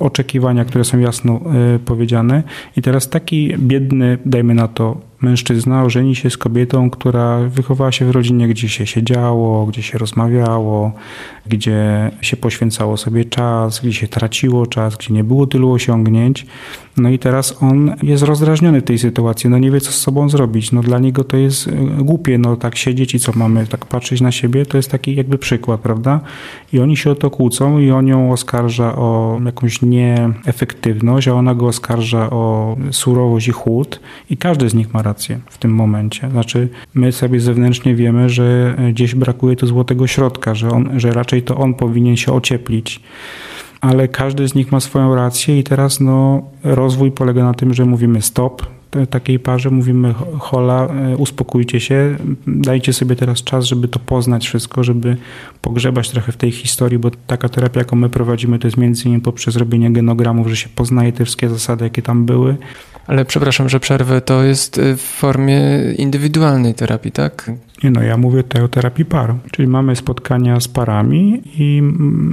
oczekiwania, 0.00 0.64
które 0.64 0.84
są 0.84 0.98
jasno 0.98 1.40
y, 1.76 1.78
powiedziane. 1.78 2.42
I 2.76 2.82
teraz 2.82 3.08
taki 3.08 3.54
biedny, 3.58 4.18
dajmy 4.26 4.54
na 4.54 4.68
to, 4.68 5.07
mężczyzna 5.20 5.84
ożeni 5.84 6.16
się 6.16 6.30
z 6.30 6.36
kobietą, 6.36 6.90
która 6.90 7.38
wychowała 7.38 7.92
się 7.92 8.04
w 8.04 8.10
rodzinie, 8.10 8.48
gdzie 8.48 8.68
się 8.68 8.86
siedziało, 8.86 9.66
gdzie 9.66 9.82
się 9.82 9.98
rozmawiało, 9.98 10.92
gdzie 11.46 12.10
się 12.20 12.36
poświęcało 12.36 12.96
sobie 12.96 13.24
czas, 13.24 13.80
gdzie 13.80 13.92
się 13.92 14.08
traciło 14.08 14.66
czas, 14.66 14.96
gdzie 14.96 15.14
nie 15.14 15.24
było 15.24 15.46
tylu 15.46 15.72
osiągnięć. 15.72 16.46
No 16.96 17.10
i 17.10 17.18
teraz 17.18 17.62
on 17.62 17.96
jest 18.02 18.22
rozdrażniony 18.22 18.82
tej 18.82 18.98
sytuacji, 18.98 19.50
no 19.50 19.58
nie 19.58 19.70
wie 19.70 19.80
co 19.80 19.92
z 19.92 19.98
sobą 19.98 20.28
zrobić. 20.28 20.72
No 20.72 20.82
dla 20.82 20.98
niego 20.98 21.24
to 21.24 21.36
jest 21.36 21.68
e, 21.68 21.72
głupie, 21.98 22.38
no 22.38 22.56
tak 22.56 22.76
siedzieć 22.76 23.14
i 23.14 23.18
co 23.18 23.32
mamy, 23.36 23.66
tak 23.66 23.86
patrzeć 23.86 24.20
na 24.20 24.32
siebie, 24.32 24.66
to 24.66 24.76
jest 24.76 24.90
taki 24.90 25.14
jakby 25.14 25.38
przykład, 25.38 25.80
prawda? 25.80 26.20
I 26.72 26.80
oni 26.80 26.96
się 26.96 27.10
o 27.10 27.14
to 27.14 27.30
kłócą 27.30 27.78
i 27.78 27.90
on 27.90 28.06
ją 28.06 28.32
oskarża 28.32 28.96
o 28.96 29.40
jakąś 29.44 29.82
nieefektywność, 29.82 31.28
a 31.28 31.34
ona 31.34 31.54
go 31.54 31.66
oskarża 31.66 32.30
o 32.30 32.76
surowość 32.90 33.48
i 33.48 33.52
chłód 33.52 34.00
i 34.30 34.36
każdy 34.36 34.68
z 34.68 34.74
nich 34.74 34.94
ma 34.94 35.02
w 35.50 35.58
tym 35.58 35.74
momencie. 35.74 36.30
Znaczy 36.30 36.68
my 36.94 37.12
sobie 37.12 37.40
zewnętrznie 37.40 37.94
wiemy, 37.94 38.28
że 38.28 38.76
gdzieś 38.90 39.14
brakuje 39.14 39.56
tu 39.56 39.66
złotego 39.66 40.06
środka, 40.06 40.54
że, 40.54 40.70
on, 40.70 41.00
że 41.00 41.10
raczej 41.10 41.42
to 41.42 41.56
on 41.56 41.74
powinien 41.74 42.16
się 42.16 42.32
ocieplić 42.32 43.00
ale 43.80 44.08
każdy 44.08 44.48
z 44.48 44.54
nich 44.54 44.72
ma 44.72 44.80
swoją 44.80 45.14
rację 45.14 45.58
i 45.58 45.64
teraz 45.64 46.00
no, 46.00 46.42
rozwój 46.64 47.10
polega 47.10 47.44
na 47.44 47.54
tym, 47.54 47.74
że 47.74 47.84
mówimy 47.84 48.22
stop, 48.22 48.66
takiej 49.10 49.38
parze 49.38 49.70
mówimy 49.70 50.14
hola, 50.38 50.86
e, 50.86 51.16
uspokójcie 51.16 51.80
się, 51.80 52.16
dajcie 52.46 52.92
sobie 52.92 53.16
teraz 53.16 53.42
czas, 53.42 53.64
żeby 53.64 53.88
to 53.88 53.98
poznać 53.98 54.46
wszystko, 54.46 54.84
żeby 54.84 55.16
pogrzebać 55.60 56.10
trochę 56.10 56.32
w 56.32 56.36
tej 56.36 56.50
historii, 56.50 56.98
bo 56.98 57.10
taka 57.26 57.48
terapia, 57.48 57.80
jaką 57.80 57.96
my 57.96 58.08
prowadzimy, 58.08 58.58
to 58.58 58.66
jest 58.66 58.76
między 58.76 59.04
innymi 59.04 59.22
poprzez 59.22 59.56
robienie 59.56 59.92
genogramów, 59.92 60.48
że 60.48 60.56
się 60.56 60.68
poznaje 60.68 61.12
te 61.12 61.24
wszystkie 61.24 61.48
zasady, 61.48 61.84
jakie 61.84 62.02
tam 62.02 62.26
były. 62.26 62.56
Ale 63.06 63.24
przepraszam, 63.24 63.68
że 63.68 63.80
przerwę, 63.80 64.20
to 64.20 64.42
jest 64.42 64.80
w 64.96 65.00
formie 65.00 65.60
indywidualnej 65.96 66.74
terapii, 66.74 67.12
tak? 67.12 67.50
Nie 67.84 67.90
no, 67.90 68.02
ja 68.02 68.16
mówię 68.16 68.42
tutaj 68.42 68.62
o 68.62 68.68
terapii 68.68 69.04
par, 69.04 69.34
czyli 69.50 69.68
mamy 69.68 69.96
spotkania 69.96 70.60
z 70.60 70.68
parami 70.68 71.42
i 71.58 71.82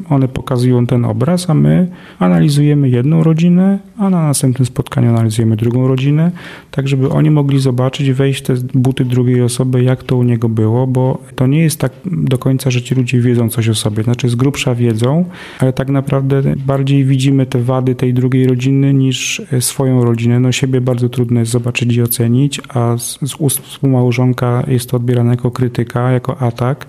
one 0.09 0.27
pokazują 0.27 0.87
ten 0.87 1.05
obraz, 1.05 1.49
a 1.49 1.53
my 1.53 1.87
analizujemy 2.19 2.89
jedną 2.89 3.23
rodzinę, 3.23 3.79
a 3.97 4.09
na 4.09 4.21
następnym 4.21 4.65
spotkaniu 4.65 5.09
analizujemy 5.09 5.55
drugą 5.55 5.87
rodzinę, 5.87 6.31
tak 6.71 6.87
żeby 6.87 7.09
oni 7.09 7.31
mogli 7.31 7.59
zobaczyć, 7.59 8.11
wejść 8.11 8.43
w 8.43 8.47
te 8.47 8.53
buty 8.73 9.05
drugiej 9.05 9.41
osoby, 9.41 9.83
jak 9.83 10.03
to 10.03 10.17
u 10.17 10.23
niego 10.23 10.49
było, 10.49 10.87
bo 10.87 11.23
to 11.35 11.47
nie 11.47 11.61
jest 11.61 11.79
tak 11.79 11.91
do 12.05 12.37
końca, 12.37 12.71
że 12.71 12.81
ci 12.81 12.95
ludzie 12.95 13.19
wiedzą 13.19 13.49
coś 13.49 13.69
o 13.69 13.75
sobie, 13.75 14.03
znaczy 14.03 14.29
z 14.29 14.35
grubsza 14.35 14.75
wiedzą, 14.75 15.25
ale 15.59 15.73
tak 15.73 15.89
naprawdę 15.89 16.41
bardziej 16.65 17.05
widzimy 17.05 17.45
te 17.45 17.61
wady 17.61 17.95
tej 17.95 18.13
drugiej 18.13 18.47
rodziny 18.47 18.93
niż 18.93 19.41
swoją 19.59 20.03
rodzinę. 20.03 20.39
No 20.39 20.51
siebie 20.51 20.81
bardzo 20.81 21.09
trudno 21.09 21.39
jest 21.39 21.51
zobaczyć 21.51 21.95
i 21.95 22.01
ocenić, 22.01 22.61
a 22.69 22.97
z, 22.97 23.19
z 23.21 23.35
ust 23.35 23.59
współmałżonka 23.59 24.63
jest 24.67 24.89
to 24.89 24.97
odbierane 24.97 25.34
jako 25.35 25.51
krytyka, 25.51 26.11
jako 26.11 26.37
atak 26.37 26.85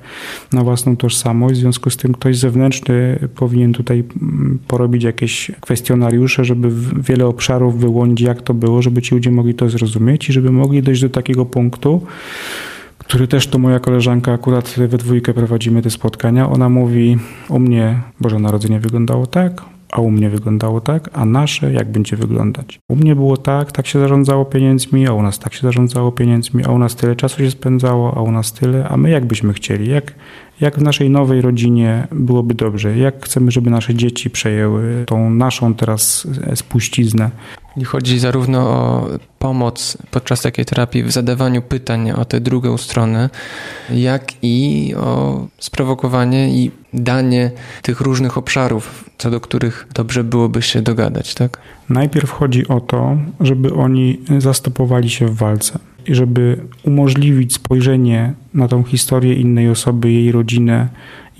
na 0.53 0.65
własną 0.65 0.97
tożsamość. 0.97 1.55
W 1.55 1.61
związku 1.61 1.91
z 1.91 1.97
tym 1.97 2.13
ktoś 2.13 2.39
zewnętrzny 2.39 3.19
powinien 3.37 3.73
tutaj 3.73 4.05
mm, 4.23 4.59
porobić 4.69 5.03
jakieś 5.03 5.51
kwestionariusze, 5.61 6.45
żeby 6.45 6.71
wiele 7.01 7.27
obszarów 7.27 7.81
wyłonić, 7.81 8.21
jak 8.21 8.43
to 8.43 8.55
było, 8.55 8.83
żeby 8.83 9.03
ci 9.03 9.15
ludzie 9.15 9.31
mogli 9.31 9.55
to 9.55 9.69
zrozumieć 9.69 10.29
i 10.29 10.33
żeby 10.33 10.53
mogli 10.53 10.83
dojść 10.83 11.03
do 11.03 11.09
takiego 11.09 11.47
punktu, 11.47 12.03
który 12.99 13.29
też 13.29 13.47
to 13.47 13.59
moja 13.59 13.81
koleżanka, 13.81 14.33
akurat 14.33 14.75
we 14.77 14.99
dwójkę 14.99 15.35
prowadzimy 15.35 15.83
te 15.83 15.91
spotkania. 15.91 16.51
Ona 16.51 16.69
mówi, 16.69 17.19
u 17.49 17.59
mnie 17.59 18.01
Boże 18.21 18.39
Narodzenie 18.39 18.81
wyglądało 18.81 19.27
tak, 19.27 19.76
a 19.97 20.01
u 20.01 20.11
mnie 20.11 20.31
wyglądało 20.31 20.81
tak, 20.81 21.11
a 21.13 21.25
nasze 21.25 21.73
jak 21.73 21.91
będzie 21.93 22.17
wyglądać. 22.17 22.81
U 22.89 22.97
mnie 22.97 23.17
było 23.17 23.37
tak, 23.37 23.73
tak 23.73 23.87
się 23.87 23.99
zarządzało 23.99 24.45
pieniędzmi, 24.45 25.07
a 25.07 25.13
u 25.13 25.23
nas 25.23 25.39
tak 25.39 25.55
się 25.55 25.61
zarządzało 25.63 26.13
pieniędzmi, 26.13 26.65
a 26.65 26.71
u 26.71 26.79
nas 26.79 26.97
tyle 26.97 27.17
czasu 27.17 27.39
się 27.39 27.51
spędzało, 27.51 28.17
a 28.17 28.21
u 28.21 28.33
nas 28.33 28.53
tyle, 28.53 28.89
a 28.89 28.97
my 28.97 29.11
jak 29.11 29.25
byśmy 29.25 29.53
chcieli, 29.53 29.91
jak, 29.91 30.15
jak 30.61 30.79
w 30.79 30.83
naszej 30.83 31.11
nowej 31.11 31.41
rodzinie 31.41 32.09
byłoby 32.13 32.55
dobrze, 32.55 32.99
jak 32.99 33.25
chcemy, 33.25 33.51
żeby 33.51 33.71
nasze 33.71 33.95
dzieci 33.95 34.31
przejęły 34.31 35.05
tą 35.07 35.31
naszą 35.31 35.75
teraz 35.75 36.27
spuściznę. 36.55 37.31
Chodzi 37.85 38.19
zarówno 38.19 38.59
o 38.61 39.09
pomoc 39.39 39.99
podczas 40.11 40.43
takiej 40.43 40.65
terapii 40.65 41.03
w 41.03 41.13
zadawaniu 41.13 41.63
pytań 41.63 42.11
o 42.11 42.25
tę 42.25 42.41
drugą 42.41 42.77
stronę, 42.77 43.31
jak 43.91 44.33
i 44.43 44.95
o 44.97 45.47
sprowokowanie 45.59 46.49
i 46.49 46.71
danie 46.95 47.51
tych 47.83 48.01
różnych 48.01 48.39
obszarów, 48.39 49.11
co 49.19 49.31
do 49.31 49.41
których 49.41 49.87
dobrze 49.95 50.25
byłoby 50.25 50.63
się 50.63 50.83
dogadać, 50.83 51.35
tak? 51.35 51.59
Najpierw 51.89 52.31
chodzi 52.31 52.69
o 52.69 52.81
to, 52.81 53.17
żeby 53.41 53.75
oni 53.75 54.21
zastopowali 54.39 55.11
się 55.11 55.27
w 55.27 55.37
walce 55.37 55.79
i 56.07 56.15
żeby 56.15 56.61
umożliwić 56.85 57.55
spojrzenie 57.55 58.33
na 58.55 58.69
tą 58.69 58.83
historię 58.83 59.35
innej 59.35 59.71
osoby, 59.71 60.13
jej 60.13 60.33
rodzinę, 60.33 60.89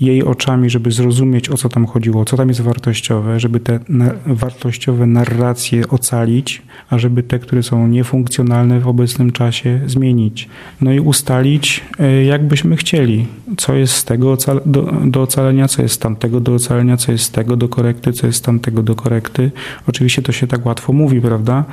jej 0.01 0.23
oczami, 0.23 0.69
żeby 0.69 0.91
zrozumieć, 0.91 1.49
o 1.49 1.57
co 1.57 1.69
tam 1.69 1.85
chodziło, 1.85 2.25
co 2.25 2.37
tam 2.37 2.47
jest 2.47 2.61
wartościowe, 2.61 3.39
żeby 3.39 3.59
te 3.59 3.79
wartościowe 4.25 5.05
narracje 5.05 5.87
ocalić, 5.87 6.61
a 6.89 6.97
żeby 6.97 7.23
te, 7.23 7.39
które 7.39 7.63
są 7.63 7.87
niefunkcjonalne 7.87 8.79
w 8.79 8.87
obecnym 8.87 9.31
czasie, 9.31 9.81
zmienić. 9.85 10.49
No 10.81 10.93
i 10.93 10.99
ustalić, 10.99 11.81
e, 11.99 12.23
jak 12.23 12.47
byśmy 12.47 12.75
chcieli, 12.75 13.27
co 13.57 13.73
jest 13.73 13.93
z 13.93 14.05
tego 14.05 14.37
do, 14.65 14.93
do 15.05 15.21
ocalenia, 15.21 15.67
co 15.67 15.81
jest 15.81 15.95
z 15.95 15.97
tamtego 15.97 16.39
do 16.39 16.53
ocalenia, 16.53 16.97
co 16.97 17.11
jest 17.11 17.23
z 17.23 17.31
tego 17.31 17.55
do 17.55 17.69
korekty, 17.69 18.13
co 18.13 18.27
jest 18.27 18.39
z 18.39 18.41
tamtego 18.41 18.83
do 18.83 18.95
korekty. 18.95 19.51
Oczywiście 19.87 20.21
to 20.21 20.31
się 20.31 20.47
tak 20.47 20.65
łatwo 20.65 20.93
mówi, 20.93 21.21
prawda? 21.21 21.65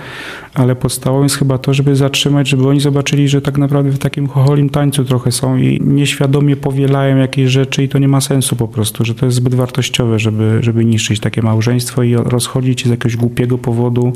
Ale 0.54 0.76
podstawą 0.76 1.22
jest 1.22 1.36
chyba 1.36 1.58
to, 1.58 1.74
żeby 1.74 1.96
zatrzymać, 1.96 2.48
żeby 2.48 2.68
oni 2.68 2.80
zobaczyli, 2.80 3.28
że 3.28 3.42
tak 3.42 3.58
naprawdę 3.58 3.90
w 3.90 3.98
takim 3.98 4.26
chocholim 4.26 4.70
tańcu 4.70 5.04
trochę 5.04 5.32
są 5.32 5.56
i 5.56 5.80
nieświadomie 5.84 6.56
powielają 6.56 7.16
jakieś 7.16 7.50
rzeczy 7.50 7.82
i 7.82 7.88
to 7.88 7.98
nie 7.98 8.08
ma 8.08 8.13
sensu 8.20 8.56
po 8.56 8.68
prostu, 8.68 9.04
że 9.04 9.14
to 9.14 9.26
jest 9.26 9.36
zbyt 9.36 9.54
wartościowe, 9.54 10.18
żeby, 10.18 10.58
żeby 10.60 10.84
niszczyć 10.84 11.20
takie 11.20 11.42
małżeństwo 11.42 12.02
i 12.02 12.14
rozchodzić 12.14 12.80
się 12.80 12.88
z 12.88 12.90
jakiegoś 12.90 13.16
głupiego 13.16 13.58
powodu, 13.58 14.12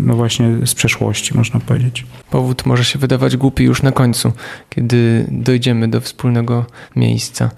no 0.00 0.14
właśnie 0.14 0.66
z 0.66 0.74
przeszłości, 0.74 1.36
można 1.36 1.60
powiedzieć. 1.60 2.06
Powód 2.30 2.66
może 2.66 2.84
się 2.84 2.98
wydawać 2.98 3.36
głupi 3.36 3.64
już 3.64 3.82
na 3.82 3.92
końcu, 3.92 4.32
kiedy 4.70 5.26
dojdziemy 5.30 5.88
do 5.88 6.00
wspólnego 6.00 6.64
miejsca. 6.96 7.50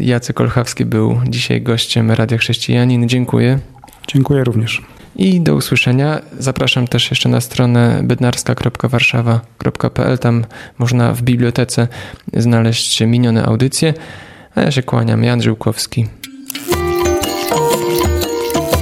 Jacek 0.00 0.40
Olchawski 0.40 0.84
był 0.84 1.20
dzisiaj 1.28 1.62
gościem 1.62 2.10
Radia 2.10 2.38
Chrześcijanin. 2.38 3.08
Dziękuję. 3.08 3.58
Dziękuję 4.08 4.44
również. 4.44 4.82
I 5.16 5.40
do 5.40 5.54
usłyszenia. 5.54 6.20
Zapraszam 6.38 6.88
też 6.88 7.10
jeszcze 7.10 7.28
na 7.28 7.40
stronę 7.40 8.00
bednarska.warszawa.pl. 8.04 10.18
Tam 10.18 10.44
można 10.78 11.12
w 11.12 11.22
bibliotece 11.22 11.88
znaleźć 12.32 13.00
minione 13.00 13.44
audycje. 13.44 13.94
A 14.58 14.60
ja 14.60 14.70
się 14.70 14.82
kłaniam, 14.82 15.24
Jan 15.24 15.42
Żyłkowski. 15.42 16.06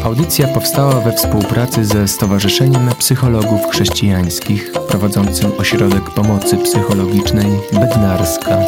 Audycja 0.04 0.48
powstała 0.48 1.00
we 1.00 1.12
współpracy 1.12 1.84
ze 1.84 2.08
Stowarzyszeniem 2.08 2.88
Psychologów 2.98 3.60
Chrześcijańskich 3.72 4.72
prowadzącym 4.88 5.52
Ośrodek 5.58 6.10
Pomocy 6.10 6.56
Psychologicznej 6.56 7.46
Bednarska. 7.72 8.58